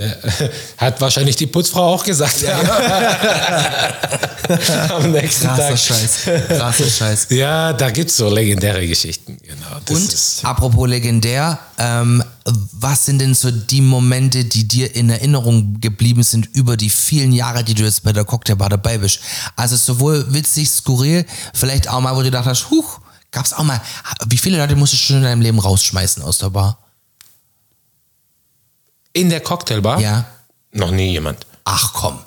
[0.00, 0.12] Ja.
[0.78, 2.36] Hat wahrscheinlich die Putzfrau auch gesagt.
[4.90, 5.78] Am nächsten Krasser Tag.
[5.78, 6.20] Scheiß.
[6.48, 7.26] Krasser Scheiß.
[7.40, 9.36] Ja, da gibt es so legendäre Geschichten.
[9.42, 9.66] Genau.
[9.90, 12.24] Und apropos legendär, ähm,
[12.72, 17.32] was sind denn so die Momente, die dir in Erinnerung geblieben sind über die vielen
[17.32, 19.20] Jahre, die du jetzt bei der Cocktailbar dabei bist?
[19.54, 23.80] Also sowohl witzig, skurril, vielleicht auch mal, wo du gedacht hast, huch, gab's auch mal,
[24.26, 26.78] wie viele Leute musstest du schon in deinem Leben rausschmeißen aus der Bar?
[29.12, 30.00] In der Cocktailbar?
[30.00, 30.24] Ja.
[30.72, 31.38] Noch nie jemand.
[31.64, 32.18] Ach komm.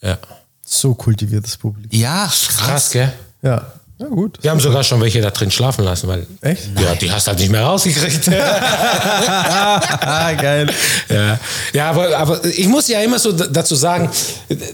[0.00, 0.18] Ja.
[0.64, 1.98] so kultiviertes Publikum.
[1.98, 2.48] Ja, krass.
[2.56, 3.12] Krass, gell?
[3.42, 4.38] Ja, ja gut.
[4.42, 6.26] Wir haben sogar schon welche da drin schlafen lassen, weil.
[6.40, 6.70] Echt?
[6.80, 8.28] Ja, die hast halt nicht mehr rausgekriegt.
[8.28, 10.72] Ah, geil.
[11.08, 11.38] ja,
[11.72, 14.10] ja aber, aber ich muss ja immer so dazu sagen,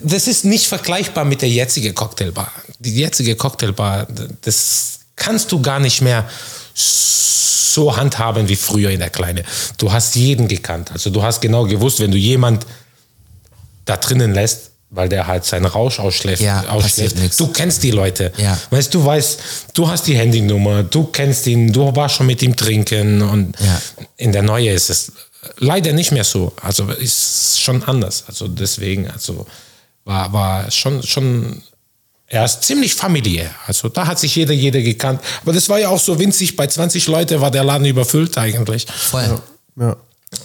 [0.02, 2.50] das ist nicht vergleichbar mit der jetzigen Cocktailbar.
[2.78, 4.06] Die jetzige Cocktailbar,
[4.40, 6.24] das kannst du gar nicht mehr
[6.78, 9.42] so handhaben wie früher in der Kleine.
[9.76, 10.90] Du hast jeden gekannt.
[10.92, 12.66] Also du hast genau gewusst, wenn du jemand
[13.84, 17.16] da drinnen lässt, weil der halt seinen Rausch ausschläft, Ja, ausschläft.
[17.38, 18.32] du kennst die Leute.
[18.38, 18.58] Ja.
[18.70, 19.40] Weißt du, weißt,
[19.74, 23.80] du hast die Handynummer, du kennst ihn, du warst schon mit ihm trinken und Ja.
[24.16, 25.12] in der Neue ist es
[25.58, 26.52] leider nicht mehr so.
[26.62, 28.24] Also ist schon anders.
[28.28, 29.46] Also deswegen, also
[30.04, 31.62] war, war schon, schon,
[32.30, 33.50] er ist ziemlich familiär.
[33.66, 35.20] Also da hat sich jeder, jeder gekannt.
[35.42, 36.56] Aber das war ja auch so winzig.
[36.56, 38.86] Bei 20 Leute war der Laden überfüllt eigentlich.
[38.86, 39.40] Voll.
[39.76, 39.96] Ja.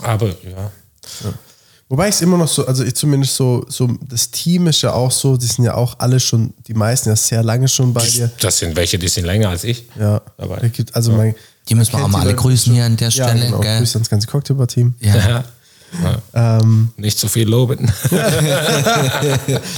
[0.02, 0.72] Aber ja.
[1.90, 4.94] Wobei ich es immer noch so, also ich zumindest so, so, das Team ist ja
[4.94, 8.04] auch so, die sind ja auch alle schon, die meisten ja sehr lange schon bei
[8.06, 8.32] dir.
[8.40, 9.84] Das sind welche, die sind länger als ich.
[10.00, 10.72] Ja, dabei.
[10.94, 11.36] also mein,
[11.70, 12.74] Die müssen wir auch mal alle grüßen schon.
[12.76, 13.60] hier an der Ja, Stelle, genau.
[13.60, 13.78] gell?
[13.80, 14.96] Grüße ans ganze Cocktailbar-Team.
[15.02, 15.44] Ja.
[16.34, 17.92] Ähm, Nicht zu viel loben.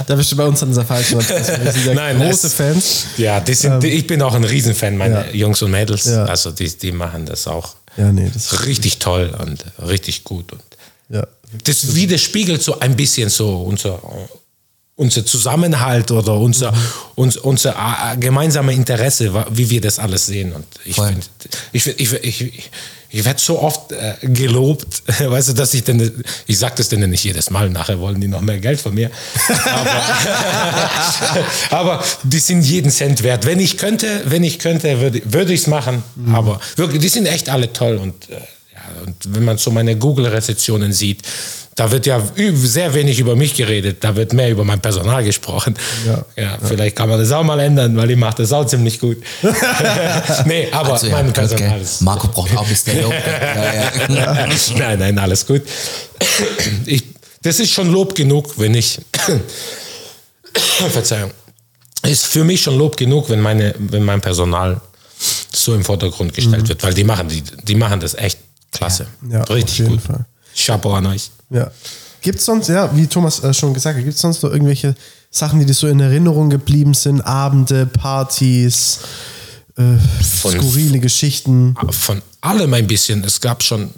[0.06, 1.18] da bist du bei uns an der falschen.
[1.18, 3.04] Wir sind ja Nein, große es- Fans.
[3.16, 5.32] Ja, die sind, ich bin auch ein Riesenfan meiner Ja.
[5.32, 6.06] Jungs und Mädels.
[6.06, 6.24] Ja.
[6.24, 10.52] Also die, die machen das auch Ja, nee, das richtig toll und richtig gut.
[10.52, 10.62] Und
[11.10, 11.26] ja.
[11.64, 14.00] das widerspiegelt so ein bisschen so unser,
[14.96, 16.72] unser Zusammenhalt oder unser,
[17.14, 20.52] uns, unser äh, gemeinsame Interesse, wie wir das alles sehen.
[20.52, 21.20] Und ich finde,
[21.72, 22.70] ich, ich, ich, ich,
[23.16, 27.10] ich werde so oft äh, gelobt, weißt du, dass ich denn, ich sage das denen
[27.10, 29.10] nicht jedes Mal, nachher wollen die noch mehr Geld von mir.
[29.64, 30.04] Aber,
[31.70, 33.46] aber die sind jeden Cent wert.
[33.46, 36.02] Wenn ich könnte, wenn ich könnte, würde, würde ich es machen.
[36.32, 38.36] Aber wirklich, die sind echt alle toll und äh,
[39.04, 41.22] und wenn man so meine Google-Rezessionen sieht,
[41.76, 42.22] da wird ja
[42.54, 45.74] sehr wenig über mich geredet, da wird mehr über mein Personal gesprochen.
[46.36, 46.58] Ja.
[46.62, 49.18] vielleicht kann man das auch mal ändern, weil ich mache das auch ziemlich gut.
[50.46, 51.80] nee, aber Also, ja, mein Personal gell.
[51.82, 52.00] ist...
[52.00, 53.12] Marco braucht auch ein bisschen Lob.
[53.12, 54.48] ja, ja.
[54.78, 55.62] nein, nein, alles gut.
[56.86, 57.04] Ich,
[57.42, 58.98] das ist schon Lob genug, wenn ich...
[60.90, 61.30] Verzeihung.
[62.02, 64.80] Ist für mich schon Lob genug, wenn, meine, wenn mein Personal
[65.52, 68.38] so im Vordergrund gestellt wird, weil die machen, die, die machen das echt
[68.76, 69.06] klasse.
[69.30, 70.02] Ja, auf Richtig jeden gut.
[70.02, 70.24] Fall.
[70.54, 71.30] Chapeau an euch.
[71.50, 71.70] Ja.
[72.22, 74.94] Gibt es sonst, ja, wie Thomas äh, schon gesagt hat, gibt es sonst noch irgendwelche
[75.30, 77.20] Sachen, die dir so in Erinnerung geblieben sind?
[77.20, 79.00] Abende, Partys,
[79.76, 79.82] äh,
[80.22, 81.74] skurrile Geschichten?
[81.90, 83.22] von allem ein bisschen.
[83.24, 83.90] Es gab schon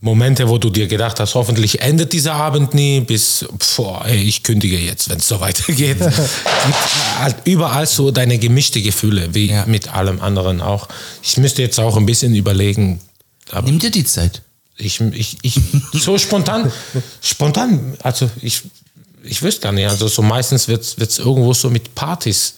[0.00, 4.42] Momente, wo du dir gedacht hast, hoffentlich endet dieser Abend nie, bis, boah, ey, ich
[4.42, 5.96] kündige jetzt, wenn es so weitergeht.
[7.18, 9.64] Halt überall so deine gemischte Gefühle, wie Ja.
[9.66, 10.88] mit allem anderen auch.
[11.22, 13.00] Ich müsste jetzt auch ein bisschen überlegen,
[13.50, 14.42] aber Nimm dir die Zeit.
[14.76, 15.60] ich, ich, ich
[15.92, 16.72] so spontan,
[17.20, 18.62] spontan, also ich,
[19.22, 22.54] ich wüsste gar nicht, also so meistens wird es irgendwo so mit Partys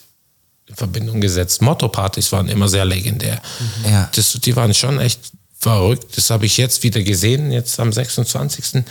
[0.67, 1.63] in Verbindung gesetzt.
[1.63, 3.41] Motto-Partys waren immer sehr legendär.
[3.89, 4.11] Ja.
[4.15, 5.21] Das, die waren schon echt
[5.59, 6.17] verrückt.
[6.17, 8.85] Das habe ich jetzt wieder gesehen, jetzt am 26.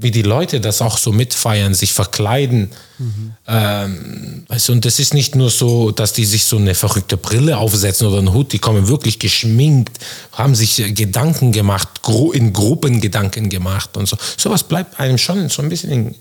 [0.00, 2.70] Wie die Leute das auch so mitfeiern, sich verkleiden.
[3.46, 7.56] Ähm, weißt und das ist nicht nur so, dass die sich so eine verrückte Brille
[7.56, 9.98] aufsetzen oder einen Hut, die kommen wirklich geschminkt,
[10.32, 11.88] haben sich äh, Gedanken gemacht,
[12.34, 14.16] in Gruppen Gedanken gemacht und so.
[14.36, 16.14] Sowas bleibt einem schon so ein bisschen in,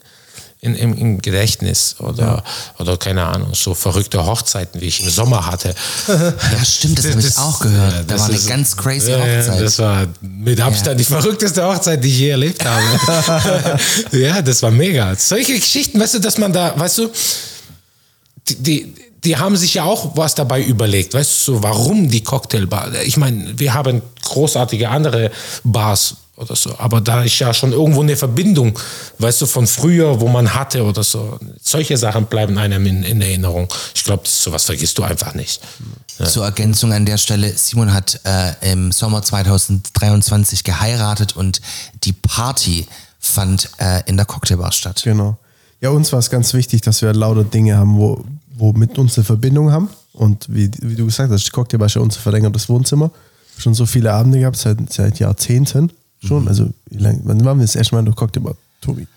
[0.62, 2.44] in, im, im Gedächtnis oder,
[2.80, 5.74] oder keine Ahnung, so verrückte Hochzeiten, wie ich im Sommer hatte.
[6.50, 7.94] Ja, stimmt, das, habe ich auch gehört.
[7.94, 9.62] ja, da das war eine ganz crazy ja, ja, Hochzeit.
[9.62, 13.80] Das war mit Abstand die verrückteste Hochzeit, die ich je erlebt habe.
[14.12, 15.16] ja, das war mega.
[15.16, 17.10] Solche Geschichten, weißt du, dass man da, weißt du,
[18.50, 22.94] die, die, die haben sich ja auch was dabei überlegt, weißt du, warum die Cocktailbar?
[23.04, 25.32] Ich meine, wir haben großartige andere
[25.64, 28.78] Bars oder so, aber da ist ja schon irgendwo eine Verbindung,
[29.18, 31.38] weißt du, von früher, wo man hatte oder so.
[31.62, 33.68] Solche Sachen bleiben einem in, in Erinnerung.
[33.94, 35.62] Ich glaube, sowas vergisst du einfach nicht.
[36.26, 41.62] Zur Ergänzung an der Stelle, Simon hat äh, im Sommer 2023 geheiratet und
[42.04, 42.88] die Party
[43.20, 45.02] fand äh, in der Cocktailbar statt.
[45.04, 45.38] Genau.
[45.82, 48.24] Ja, uns war es ganz wichtig, dass wir lauter Dinge haben, wo,
[48.56, 49.90] wo mit uns eine Verbindung haben.
[50.14, 53.12] Und wie, wie du gesagt hast, die Cocktailbar ist ja unser verlängertes Wohnzimmer.
[53.58, 55.92] Schon so viele Abende gehabt, seit, seit Jahrzehnten
[56.26, 56.48] schon.
[56.48, 59.08] Also, wie lange, wann waren wir das erste Mal in der Cocktailbar, Tobi?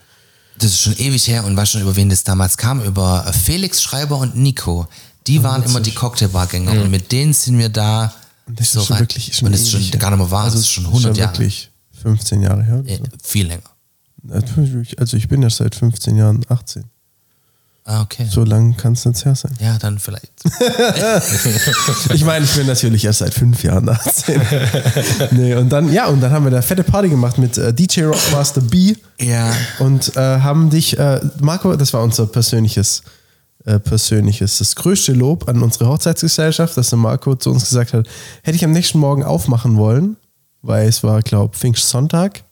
[0.59, 2.83] Das ist schon ewig her und weißt schon, über wen das damals kam?
[2.83, 4.87] Über äh, Felix Schreiber und Nico.
[5.27, 8.13] Die waren immer die Cocktailbargänger und mit denen sind wir da
[8.47, 9.03] Und das so ist schon rein.
[9.05, 11.17] wirklich schon und das ist schon gar nicht mehr wahr, Also, das ist schon 100
[11.17, 11.33] Jahre.
[11.33, 11.71] wirklich
[12.03, 12.81] 15 Jahre her.
[12.81, 13.63] oder Äh, viel länger.
[14.25, 14.63] so.
[14.99, 16.85] Also, ich bin ja seit 15 Jahren 18.
[17.85, 18.27] Ah, okay.
[18.31, 19.53] So lang kann es nicht her sein.
[19.61, 20.31] Ja, dann vielleicht.
[22.15, 24.41] Ich meine, ich bin natürlich erst seit fünf Jahren 18.
[25.33, 28.05] nee, und dann, ja, und dann haben wir da fette Party gemacht mit äh, DJ
[28.05, 28.95] Rockmaster B.
[29.19, 29.53] Ja.
[29.81, 33.03] Und äh, haben dich, äh, Marco, das war unser persönliches,
[33.65, 38.07] äh, persönliches, das größte Lob an unsere Hochzeitsgesellschaft, dass der Marco zu uns gesagt hat,
[38.43, 40.17] hätte ich am nächsten Morgen aufmachen wollen,
[40.63, 42.45] weil es war, glaube ich, Pfingstsonntag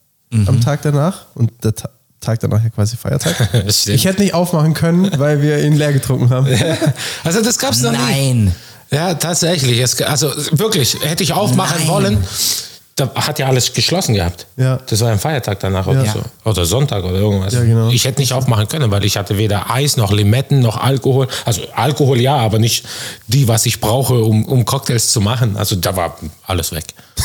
[0.46, 3.34] am Tag danach und der Ta Tag danach ja quasi Feiertag.
[3.86, 6.46] Ich hätte nicht aufmachen können, weil wir ihn leer getrunken haben.
[7.24, 7.98] Also das gab's noch nie.
[7.98, 8.54] Nein.
[8.90, 9.78] Ja, tatsächlich.
[9.80, 11.88] Es, also wirklich, hätte ich aufmachen Nein.
[11.88, 12.24] wollen,
[12.96, 14.46] da hat ja alles geschlossen gehabt.
[14.56, 14.78] Ja.
[14.86, 16.12] Das war ein Feiertag danach oder Ja.
[16.12, 16.22] so.
[16.44, 17.54] Oder Sonntag oder irgendwas.
[17.54, 17.88] Ja, genau.
[17.88, 21.28] Ich hätte nicht aufmachen können, weil ich hatte weder Eis noch Limetten noch Alkohol.
[21.46, 22.84] Also Alkohol ja, aber nicht
[23.28, 25.56] die, was ich brauche, um, um Cocktails zu machen.
[25.56, 26.84] Also da war alles weg.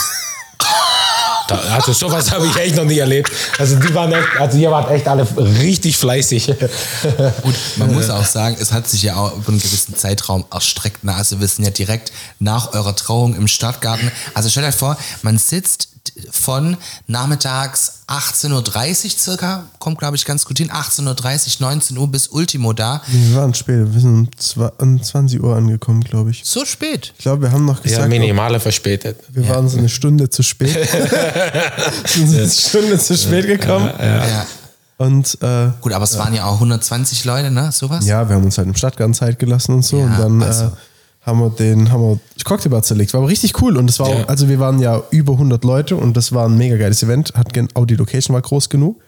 [1.47, 3.31] Da, also sowas habe ich echt noch nie erlebt.
[3.57, 5.27] Also die waren echt, also ihr wart echt alle
[5.59, 6.49] richtig fleißig.
[7.43, 10.99] Und man muss auch sagen, es hat sich ja auch über einen gewissen Zeitraum erstreckt.
[11.03, 14.11] Na, Also wir sind ja direkt nach eurer Trauung im Stadtgarten.
[14.33, 15.89] Also stellt euch vor, man sitzt
[16.31, 22.07] von nachmittags 18.30 Uhr circa, kommt glaube ich ganz gut hin, 18.30 Uhr, 19 Uhr
[22.07, 23.01] bis Ultimo da.
[23.07, 26.43] Wir waren spät, wir sind um zwei- um 20 Uhr angekommen, glaube ich.
[26.45, 27.13] So spät.
[27.17, 29.17] Ich glaube, wir haben noch Ja, gesagt, minimale verspätet.
[29.29, 30.69] wir waren so eine Stunde zu spät.
[32.05, 33.89] sind so eine Stunde zu spät gekommen.
[33.99, 34.45] Ja.
[34.97, 37.71] Und äh, Gut, aber es waren ja auch 120 Leute, ne?
[37.73, 38.05] Sowas?
[38.05, 39.97] ja, wir haben uns halt im Stadtgarten Zeit gelassen und so.
[39.99, 40.65] Ja, und dann also.
[40.65, 40.71] äh,
[41.25, 43.13] haben wir den, haben wir Cocktailbar zerlegt.
[43.13, 43.77] War aber richtig cool.
[43.77, 44.23] Und das war Ja.
[44.23, 47.33] auch, also wir waren ja über 100 Leute und das war ein mega geiles Event.
[47.35, 49.01] Hat auch die Location war groß genug.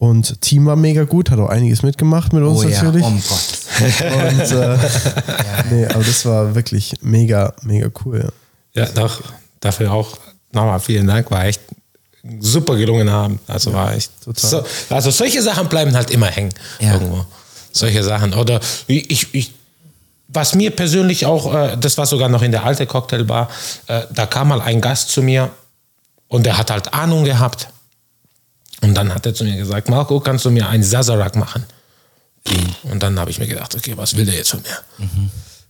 [0.00, 3.04] Und Team war mega gut, hat auch einiges mitgemacht mit uns Oh ja, natürlich.
[3.04, 4.12] oh Gott.
[4.12, 4.78] Und äh,
[5.70, 8.30] nee, aber das war wirklich mega, mega cool.
[8.74, 8.84] Ja.
[8.84, 9.20] Ja, doch,
[9.58, 10.16] dafür auch
[10.52, 11.60] nochmal vielen Dank, war echt
[12.38, 13.40] super gelungen haben.
[13.48, 14.12] Also war echt.
[14.24, 14.50] total.
[14.50, 14.62] So,
[14.94, 16.94] also solche Sachen bleiben halt immer hängen Ja.
[16.94, 17.24] irgendwo.
[17.72, 18.34] Solche Sachen.
[18.34, 19.52] Oder ich, ich,
[20.28, 23.48] was mir persönlich auch, äh, das war sogar noch in der alte Cocktailbar,
[23.86, 25.50] äh, da kam mal ein Gast zu mir
[26.28, 27.68] und der hat halt Ahnung gehabt.
[28.82, 31.64] Und dann hat er zu mir gesagt, Marco, kannst du mir einen Sazerac machen?
[32.84, 35.08] Und dann habe ich mir gedacht, okay, was will der jetzt von mir?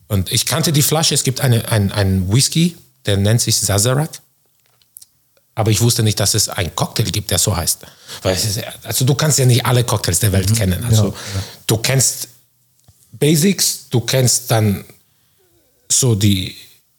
[0.08, 4.10] Und ich kannte die Flasche, es gibt eine, ein, einen Whisky, der nennt sich Sazerac.
[5.54, 7.80] Aber ich wusste nicht, dass es einen Cocktail gibt, der so heißt.
[8.22, 10.84] Weil ist, ja- also du kannst ja nicht alle Cocktails der Welt kennen.
[10.84, 11.14] Also
[11.66, 12.28] du kennst
[13.12, 14.84] Basics, du kennst dann
[15.90, 16.54] so die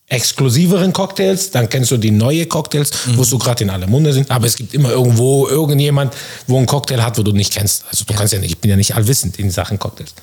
[0.10, 4.30] exklusiveren Cocktails, dann kennst du die neue Cocktails, wo so gerade in aller Munde sind,
[4.32, 6.16] aber es gibt immer irgendwo irgendjemand,
[6.48, 7.86] wo ein Cocktail hat, wo du nicht kennst.
[7.90, 10.16] Also du kannst ja nicht, ich bin ja nicht allwissend in Sachen Cocktails.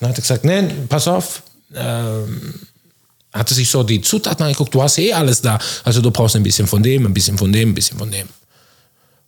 [0.00, 1.42] Dann hat er gesagt, nee, pass auf,
[1.74, 2.54] ähm,
[3.32, 6.42] hatte sich so die Zutaten angeguckt, du hast eh alles da, also du brauchst ein
[6.42, 8.28] bisschen von dem, ein bisschen von dem, ein bisschen von dem.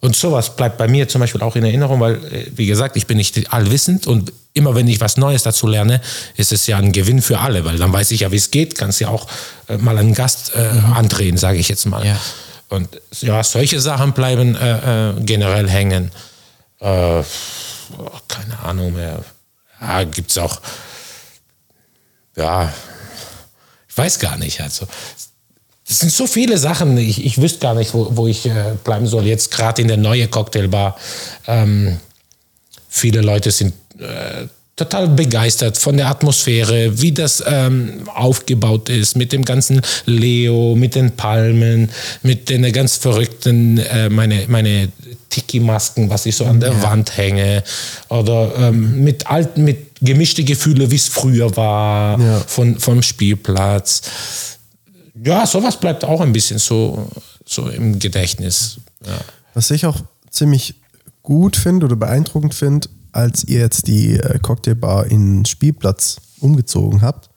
[0.00, 3.06] Und sowas bleibt bei mir zum Beispiel auch in Erinnerung, weil, äh, wie gesagt, ich
[3.06, 6.00] bin nicht allwissend und immer wenn ich was Neues dazu lerne,
[6.36, 8.78] ist es ja ein Gewinn für alle, weil dann weiß ich ja, wie es geht,
[8.78, 9.26] kannst ja auch
[9.68, 10.58] äh, mal einen Gast äh,
[10.94, 12.06] andrehen, sage ich jetzt mal.
[12.06, 12.18] Ja.
[12.68, 12.88] Und
[13.20, 16.10] ja, solche Sachen bleiben äh, äh, generell hängen.
[16.80, 17.22] Äh,
[18.28, 19.24] keine Ahnung mehr.
[19.80, 20.60] Ja, gibt es auch,
[22.36, 22.72] ja,
[23.88, 24.60] ich weiß gar nicht.
[24.60, 24.86] Also,
[25.86, 29.06] es sind so viele Sachen, ich, ich wüsste gar nicht, wo, wo ich äh, bleiben
[29.06, 29.26] soll.
[29.26, 30.96] Jetzt gerade in der neue Cocktailbar.
[31.46, 31.98] Ähm,
[32.88, 39.32] viele Leute sind äh, total begeistert von der Atmosphäre, wie das ähm, aufgebaut ist, mit
[39.32, 41.90] dem ganzen Leo, mit den Palmen,
[42.22, 44.90] mit den ganz verrückten, äh, meine, meine
[45.30, 47.62] Tiki-Masken, was ich so an der Wand hänge,
[48.08, 52.40] oder ähm, mit alten, mit gemischte Gefühle, wie es früher war, Ja.
[52.40, 54.02] von, vom Spielplatz
[55.22, 57.08] ja, sowas bleibt auch ein bisschen so,
[57.46, 58.78] so im Gedächtnis.
[59.06, 59.18] Ja.
[59.54, 59.98] Was ich auch
[60.30, 60.74] ziemlich
[61.22, 67.30] gut finde oder beeindruckend finde, als ihr jetzt die äh, Cocktailbar in Spielplatz umgezogen habt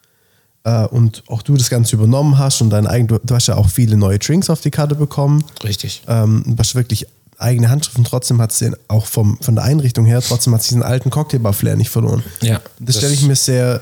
[0.63, 3.69] äh, und auch du das Ganze übernommen hast und dein eigen, du, hast ja auch
[3.69, 5.43] viele neue Drinks auf die Karte bekommen.
[5.63, 6.03] Richtig.
[6.07, 7.05] Ähm, du hast wirklich
[7.37, 10.61] eigene Handschrift und trotzdem hat es den auch vom, von der Einrichtung her, trotzdem hat
[10.61, 12.23] es diesen alten Cocktailbar-Flair nicht verloren.
[12.41, 13.79] Ja, Das, das- stelle ich mir sehr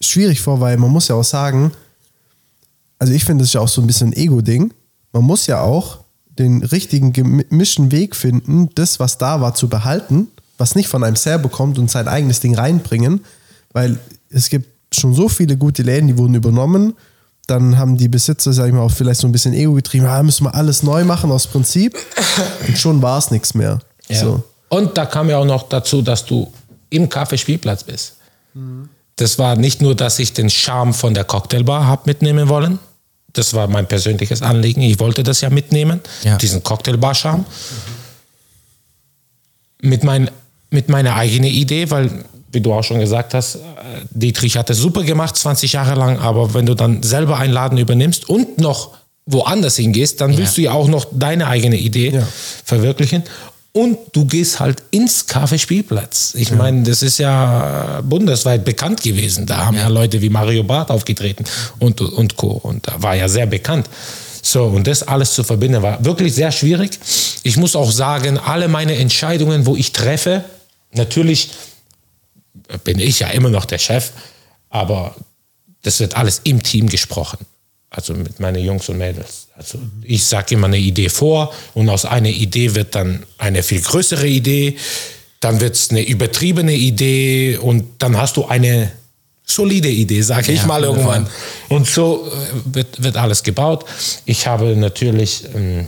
[0.00, 1.72] schwierig vor, weil man muss ja auch sagen,
[2.98, 4.72] also ich finde, das ist ja auch so ein bisschen ein Ego-Ding.
[5.12, 5.98] Man muss ja auch
[6.38, 11.16] den richtigen gemischten Weg finden, das, was da war, zu behalten, was nicht von einem
[11.16, 13.24] selber kommt und sein eigenes Ding reinbringen,
[13.72, 13.98] weil
[14.30, 16.94] es gibt schon so viele gute Läden, die wurden übernommen.
[17.46, 20.22] Dann haben die Besitzer, sag ich mal, auch vielleicht so ein bisschen Ego getrieben, ah,
[20.22, 21.96] müssen wir alles neu machen aus Prinzip.
[22.66, 23.80] Und schon war es nichts mehr.
[24.08, 24.20] Ja.
[24.20, 24.44] So.
[24.68, 26.50] Und da kam ja auch noch dazu, dass du
[26.90, 28.14] im Café-Spielplatz bist.
[29.16, 32.78] Das war nicht nur, dass ich den Charme von der Cocktailbar habe mitnehmen wollen.
[33.32, 34.80] Das war mein persönliches Anliegen.
[34.82, 36.36] Ich wollte das ja mitnehmen, Ja.
[36.36, 37.44] diesen Cocktailbar-Charme.
[39.82, 40.30] Mit, mein,
[40.74, 42.10] mit meiner eigenen Idee, weil,
[42.52, 43.58] wie du auch schon gesagt hast, äh,
[44.10, 47.78] Dietrich hat es super gemacht, 20 Jahre lang, aber wenn du dann selber einen Laden
[47.78, 48.90] übernimmst und noch
[49.26, 52.28] woanders hingehst, dann willst du ja auch noch deine eigene Idee Ja.
[52.64, 53.22] verwirklichen.
[53.72, 56.34] Und du gehst halt ins Kaffeespielplatz.
[56.36, 59.46] Ich meine, das ist ja bundesweit bekannt gewesen.
[59.46, 61.44] Da haben ja, Leute wie Mario Barth aufgetreten
[61.80, 62.52] und, und Co.
[62.62, 63.88] Und da war ja sehr bekannt.
[64.42, 67.00] So, und das alles zu verbinden war wirklich sehr schwierig.
[67.42, 70.44] Ich muss auch sagen, alle meine Entscheidungen, wo ich treffe,
[70.94, 71.50] natürlich
[72.84, 74.12] bin ich ja immer noch der Chef,
[74.70, 75.14] aber
[75.82, 77.38] das wird alles im Team gesprochen.
[77.90, 79.48] Also mit meinen Jungs und Mädels.
[79.56, 83.80] Also ich sage immer eine Idee vor und aus einer Idee wird dann eine viel
[83.80, 84.76] größere Idee,
[85.38, 88.90] dann wird es eine übertriebene Idee und dann hast du eine
[89.46, 91.28] solide Idee, sage ich Ja, mal irgendwann.
[91.68, 93.84] Und so äh, wird, wird alles gebaut.
[94.24, 95.86] Ich habe natürlich, ähm,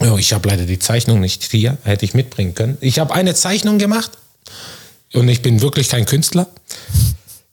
[0.00, 2.76] oh, ich habe leider die Zeichnung nicht hier, hätte ich mitbringen können.
[2.80, 4.10] Ich habe eine Zeichnung gemacht
[5.12, 6.46] und ich bin wirklich kein Künstler.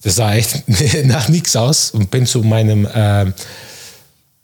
[0.01, 0.63] Das sah echt
[1.05, 3.31] nach nichts aus und bin zu meinem äh,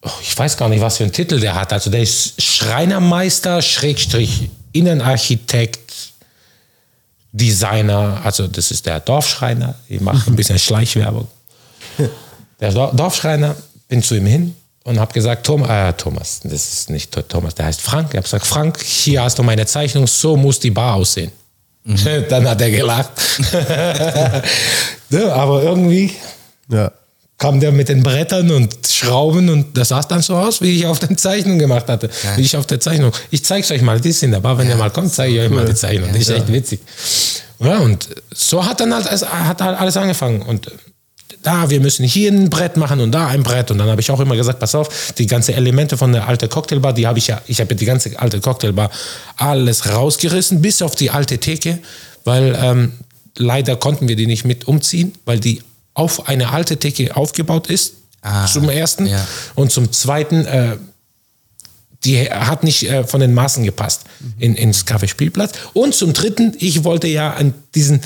[0.02, 1.74] oh, ich weiß gar nicht, was für einen Titel der hat.
[1.74, 5.92] Also der ist Schreinermeister, Schrägstrich, Innenarchitekt,
[7.32, 8.22] Designer.
[8.24, 9.76] Also das ist der Dorfschreiner.
[9.88, 11.28] Ich mache ein bisschen Schleichwerbung.
[12.60, 13.56] Der Dor- Dorfschreiner,
[13.88, 17.66] bin zu ihm hin und habe gesagt, Tom, äh, Thomas, das ist nicht Thomas, der
[17.66, 18.08] heißt Frank.
[18.12, 21.32] Ich habe gesagt, Frank, hier hast du meine Zeichnung, so muss die Bar aussehen.
[22.30, 23.12] Dann hat er gelacht.
[25.10, 26.14] ja, aber irgendwie
[26.70, 26.92] Ja.
[27.38, 30.86] kam der mit den Brettern und Schrauben und das sah dann so aus, wie ich
[30.86, 32.10] auf der Zeichnung gemacht hatte.
[32.36, 33.12] Wie ich auf der Zeichnung.
[33.32, 34.58] Ich zeige euch mal, die sind dabei.
[34.58, 36.10] Wenn ihr mal kommt, zeige ich euch mal die Zeichnung.
[36.12, 36.80] Das ist echt witzig.
[37.60, 40.42] Ja, und so hat dann halt, alles- hat halt alles angefangen.
[40.42, 40.72] Und
[41.42, 43.72] da, wir müssen hier ein Brett machen und da ein Brett.
[43.72, 46.50] Und dann habe ich auch immer gesagt, pass auf, die ganzen Elemente von der alten
[46.50, 48.92] Cocktailbar, die habe ich ja, ich habe ja die ganze alte Cocktailbar
[49.38, 51.80] alles rausgerissen, bis auf die alte Theke,
[52.26, 52.94] weil ähm,
[53.38, 55.62] leider konnten wir die nicht mit umziehen, weil die
[55.94, 57.94] auf eine alte Theke aufgebaut ist.
[58.22, 59.06] Ah, zum ersten.
[59.06, 59.26] ja.
[59.56, 60.76] Und zum zweiten, äh,
[62.04, 64.02] die hat nicht äh, von den Maßen gepasst
[64.38, 65.54] in, ins Kaffeespielplatz.
[65.74, 68.02] Und zum dritten, ich wollte ja an diesen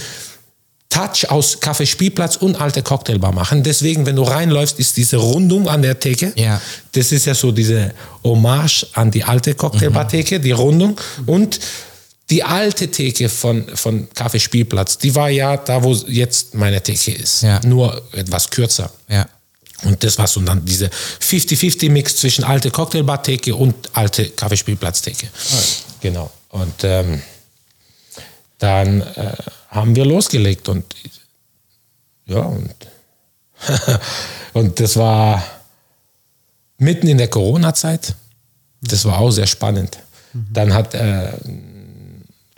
[0.94, 3.64] Touch aus Kaffeespielplatz und alte Cocktailbar machen.
[3.64, 6.34] Deswegen, wenn du reinläufst, ist diese Rundung an der Theke.
[6.36, 6.62] Ja.
[6.91, 10.96] Das ist ja so diese Hommage an die alte Cocktailbar-Theke, die Rundung.
[11.26, 11.60] Und
[12.30, 17.41] die alte Theke von, von Kaffeespielplatz, die war ja da, wo jetzt meine Theke ist.
[17.41, 17.60] Ja.
[17.66, 18.91] Nur etwas kürzer.
[19.10, 19.28] Ja.
[19.86, 20.91] Und das war so dann diese
[21.22, 25.28] 50-50-Mix zwischen alte Cocktailbar-Theke und alte Kaffeespielplatz-Theke.
[26.02, 26.30] Genau.
[26.50, 27.20] Und ähm,
[28.60, 29.34] dann äh,
[29.74, 30.86] haben wir losgelegt und
[32.26, 32.74] ja, und,
[34.54, 35.44] und das war
[36.78, 38.16] mitten in der Corona-Zeit.
[38.82, 39.98] Das war auch sehr spannend.
[40.34, 41.32] Dann hat äh,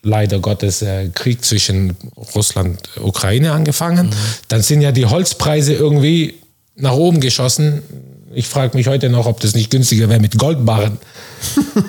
[0.01, 1.95] leider Gottes äh, Krieg zwischen
[2.36, 4.13] Russland und Ukraine angefangen.
[4.47, 6.36] Dann sind ja die Holzpreise irgendwie
[6.76, 7.82] nach oben geschossen.
[8.36, 10.97] Ich frage mich heute noch, ob das nicht günstiger wäre, mit Goldbarren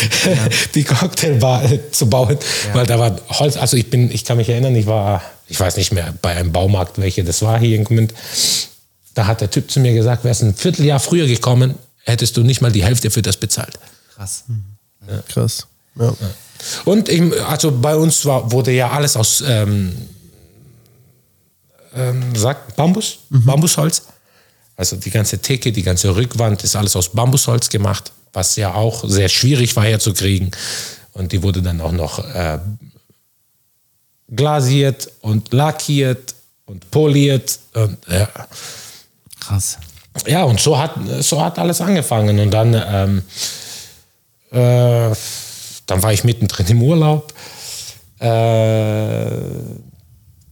[0.74, 2.38] die Cocktailbar zu bauen,
[2.72, 3.58] weil da war Holz.
[3.58, 6.50] Also ich bin, ich kann mich erinnern, ich war, ich weiß nicht mehr bei einem
[6.50, 8.14] Baumarkt, welche das war hier in Gmünd.
[9.12, 12.62] Da hat der Typ zu mir gesagt, wärst ein Vierteljahr früher gekommen, hättest du nicht
[12.62, 13.78] mal die Hälfte für das bezahlt.
[14.14, 14.44] Krass.
[15.28, 15.66] Krass.
[15.98, 16.14] Ja.
[16.86, 19.92] Und ich, also bei uns war, wurde ja alles aus ähm,
[21.94, 24.04] ähm, sagt Bambus, Bambusholz.
[24.80, 29.04] Also die ganze Theke, die ganze Rückwand ist alles aus Bambusholz gemacht, was ja auch
[29.06, 30.52] sehr schwierig war herzukriegen.
[31.12, 32.58] Und die wurde dann auch noch äh,
[34.34, 37.58] glasiert und lackiert und poliert.
[37.74, 38.26] Und, ja.
[39.38, 39.76] Krass.
[40.26, 42.38] Ja, und so hat, so hat alles angefangen.
[42.38, 43.22] Und dann, ähm,
[44.50, 45.14] äh,
[45.84, 47.34] dann war ich mittendrin im Urlaub,
[48.18, 48.26] äh,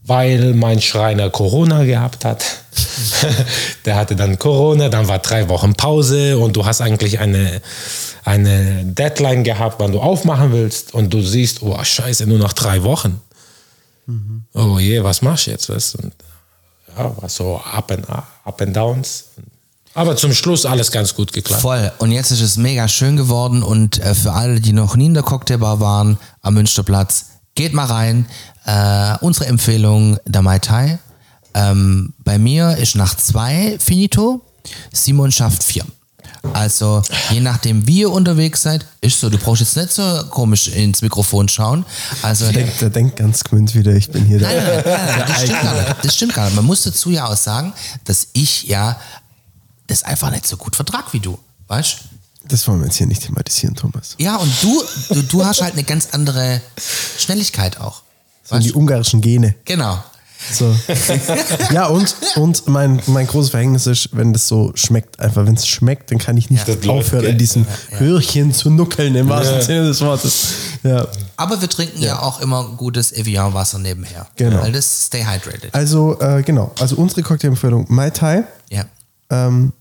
[0.02, 2.44] weil mein Schreiner Corona gehabt hat.
[3.84, 7.60] Der hatte dann Corona, dann war drei Wochen Pause und du hast eigentlich eine,
[8.24, 12.82] eine Deadline gehabt, wann du aufmachen willst und du siehst, oh scheiße, nur noch drei
[12.82, 13.20] Wochen.
[14.54, 15.68] Oh je, was machst du jetzt?
[15.68, 15.94] Weißt?
[15.94, 16.02] du?
[16.04, 16.14] Und,
[16.96, 19.24] ja, war so up and, up and downs.
[19.94, 21.60] Aber zum Schluss alles ganz gut geklappt.
[21.60, 21.92] Voll.
[21.98, 25.14] Und jetzt ist es mega schön geworden und äh, für alle, die noch nie in
[25.14, 28.26] der Cocktailbar waren am Münsterplatz, geht mal rein.
[28.64, 30.98] Äh, unsere Empfehlung, der Mai Tai.
[31.54, 34.40] Ähm, bei mir ist nach zwei finito,
[34.92, 35.84] Simon schafft vier.
[36.52, 40.68] Also, je nachdem, wie ihr unterwegs seid, ist so, du brauchst jetzt nicht so komisch
[40.68, 41.84] ins Mikrofon schauen.
[42.22, 45.62] Also, Der, der denkt ganz gemünt wieder, ich bin hier nein, nein, nein, das stimmt
[45.62, 45.96] gar nicht.
[46.04, 46.56] Das stimmt gar nicht.
[46.56, 47.72] Man muss dazu ja auch sagen,
[48.04, 48.98] dass ich ja
[49.88, 51.38] das einfach nicht so gut vertrag wie du.
[51.66, 51.98] Weißt
[52.46, 54.14] Das wollen wir jetzt hier nicht thematisieren, Thomas.
[54.18, 56.60] Ja, und du, du, du hast halt eine ganz andere
[57.18, 58.02] Schnelligkeit auch.
[58.48, 59.54] Das sind die ungarischen Gene.
[59.64, 60.02] Genau.
[60.52, 60.74] So.
[61.72, 65.66] ja, und, und mein, mein großes Verhängnis ist, wenn das so schmeckt, einfach wenn es
[65.66, 69.88] schmeckt, dann kann ich nicht läuft, aufhören, in diesen Hörchen zu nuckeln, im wahrsten Sinne
[69.88, 70.54] des Wortes.
[70.82, 71.06] Ja.
[71.36, 74.26] Aber wir trinken ja, auch immer gutes Evian-Wasser nebenher.
[74.36, 74.62] Genau.
[74.62, 75.74] Weil das stay hydrated.
[75.74, 76.72] Also, äh, genau.
[76.80, 78.44] Also unsere Cocktailempfehlung Mai Tai.
[78.70, 78.84] Ja.
[79.30, 79.72] Ähm,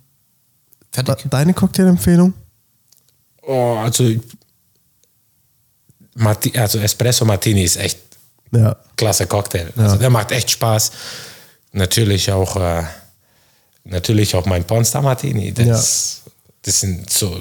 [0.91, 1.30] Fertig.
[1.30, 2.34] deine Cocktailempfehlung?
[3.43, 4.03] Oh, also,
[6.15, 7.99] Marti also Espresso Martini ist echt
[8.51, 8.75] Ja.
[8.95, 9.67] klasse Cocktail.
[9.77, 10.91] Also der macht echt Spaß.
[11.73, 12.83] Natürlich auch, äh,
[13.83, 15.53] natürlich auch mein Pornstar Martini.
[15.53, 16.21] Das,
[16.61, 17.39] das sind so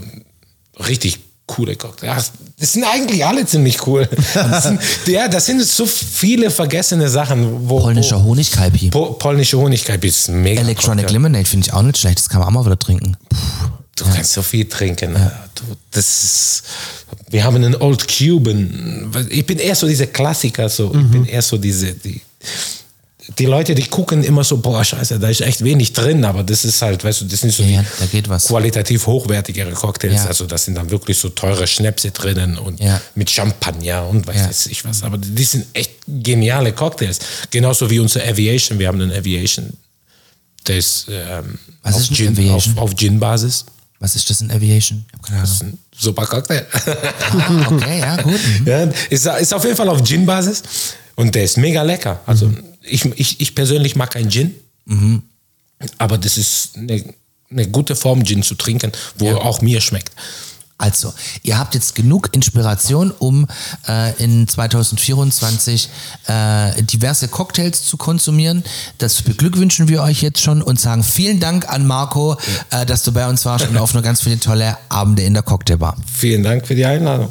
[0.87, 2.27] richtig coole Cocktails.
[2.27, 4.09] Ja, das sind eigentlich alle ziemlich cool.
[4.35, 7.69] Das sind, ja, das sind so viele vergessene Sachen.
[7.69, 8.91] Wo, Polnischer Honigkalpi.
[8.93, 10.61] wo, polnische Honigkalbi ist mega.
[10.61, 11.13] Electronic Cocktail.
[11.15, 12.19] Lemonade finde ich auch nicht schlecht.
[12.19, 13.17] Das kann man auch mal wieder trinken.
[13.97, 15.15] Du kannst so viel trinken.
[15.55, 16.63] Du, das ist,
[17.31, 19.11] wir haben einen Old Cuban.
[19.31, 20.95] Ich bin eher so diese Klassiker, so.
[20.95, 22.21] Ich bin eher so diese, die,
[23.39, 26.65] die Leute, die gucken immer so, boah, scheiße, da ist echt wenig drin, aber das
[26.67, 27.83] ist halt, weißt du, das sind so Ja,
[28.13, 30.15] die ja, qualitativ hochwertigere Cocktails.
[30.23, 30.27] Ja.
[30.27, 33.01] Also das sind dann wirklich so teure Schnäpse drinnen und Ja.
[33.15, 34.71] mit Champagner und weiß Ja.
[34.71, 35.03] ich was.
[35.03, 37.19] Aber die sind echt geniale Cocktails.
[37.51, 38.79] Genauso wie unser Aviation.
[38.79, 39.73] Wir haben einen Aviation,
[40.67, 42.77] der ist, ähm, auf, ist Gin, Aviation?
[42.77, 43.65] auf, auf Gin-Basis.
[43.99, 45.05] Was ist das in Aviation?
[45.09, 45.75] Ich hab keine Das Ahnung.
[45.75, 46.67] ist ein super Cocktail.
[47.33, 48.33] Ah, okay, ja, gut.
[48.61, 48.67] Mhm.
[48.67, 50.63] Ja, ist, ist auf jeden Fall auf Gin-Basis
[51.15, 52.21] und der ist mega lecker.
[52.27, 52.63] Also Mhm.
[52.83, 54.55] ich, ich, ich persönlich mag keinen Gin,
[55.99, 57.03] aber das ist eine,
[57.51, 60.13] eine gute Form, Gin zu trinken, wo auch mir schmeckt.
[60.79, 63.47] Also, ihr habt jetzt genug Inspiration, um
[63.89, 65.89] äh, in 2024
[66.27, 68.63] äh, diverse Cocktails zu konsumieren.
[68.99, 72.37] Das beglückwünschen wir euch jetzt schon und sagen vielen Dank an Marco,
[72.71, 75.43] äh, dass du bei uns warst und auf noch ganz viele tolle Abende in der
[75.43, 75.97] Cocktailbar.
[76.13, 77.31] Vielen Dank für die Einladung.